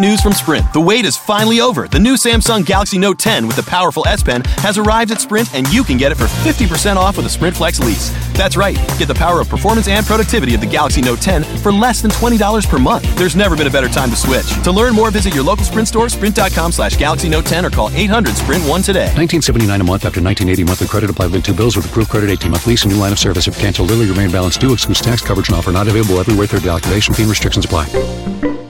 News 0.00 0.22
from 0.22 0.32
Sprint. 0.32 0.72
The 0.72 0.80
wait 0.80 1.04
is 1.04 1.14
finally 1.14 1.60
over. 1.60 1.86
The 1.86 1.98
new 1.98 2.14
Samsung 2.14 2.64
Galaxy 2.64 2.96
Note 2.96 3.18
10 3.18 3.46
with 3.46 3.56
the 3.56 3.62
powerful 3.62 4.06
S 4.08 4.22
Pen 4.22 4.42
has 4.56 4.78
arrived 4.78 5.10
at 5.10 5.20
Sprint, 5.20 5.54
and 5.54 5.70
you 5.70 5.84
can 5.84 5.98
get 5.98 6.10
it 6.10 6.14
for 6.14 6.24
50% 6.24 6.96
off 6.96 7.18
with 7.18 7.26
a 7.26 7.28
Sprint 7.28 7.54
Flex 7.54 7.78
lease. 7.78 8.08
That's 8.32 8.56
right. 8.56 8.76
Get 8.98 9.08
the 9.08 9.14
power 9.14 9.40
of 9.40 9.50
performance 9.50 9.88
and 9.88 10.06
productivity 10.06 10.54
of 10.54 10.62
the 10.62 10.66
Galaxy 10.66 11.02
Note 11.02 11.20
10 11.20 11.44
for 11.58 11.70
less 11.70 12.00
than 12.00 12.10
$20 12.12 12.66
per 12.66 12.78
month. 12.78 13.14
There's 13.16 13.36
never 13.36 13.56
been 13.56 13.66
a 13.66 13.70
better 13.70 13.88
time 13.88 14.08
to 14.08 14.16
switch. 14.16 14.48
To 14.64 14.72
learn 14.72 14.94
more, 14.94 15.10
visit 15.10 15.34
your 15.34 15.44
local 15.44 15.64
Sprint 15.64 15.88
store, 15.88 16.08
sprint.com 16.08 16.72
slash 16.72 16.96
Galaxy 16.96 17.28
Note 17.28 17.44
10, 17.44 17.66
or 17.66 17.70
call 17.70 17.90
800 17.90 18.34
Sprint 18.36 18.64
1 18.66 18.82
today. 18.82 19.12
1979 19.20 19.80
a 19.82 19.84
month 19.84 20.06
after 20.06 20.22
1980 20.22 20.64
monthly 20.64 20.88
credit 20.88 21.10
applied 21.10 21.30
with 21.30 21.44
two 21.44 21.52
bills 21.52 21.76
with 21.76 21.84
approved 21.84 22.08
credit 22.08 22.30
18 22.30 22.50
month 22.50 22.66
lease 22.66 22.84
and 22.84 22.92
new 22.92 22.98
line 22.98 23.12
of 23.12 23.18
service. 23.18 23.46
If 23.48 23.58
canceled 23.58 23.90
early, 23.90 24.08
remain 24.08 24.30
balance 24.30 24.56
due. 24.56 24.72
Excludes 24.72 25.02
tax 25.02 25.20
coverage 25.20 25.48
and 25.48 25.58
offer 25.58 25.72
not 25.72 25.88
available 25.88 26.18
everywhere. 26.18 26.46
Third 26.46 26.66
activation 26.66 27.12
fee 27.12 27.26
restrictions 27.26 27.66
apply. 27.66 28.69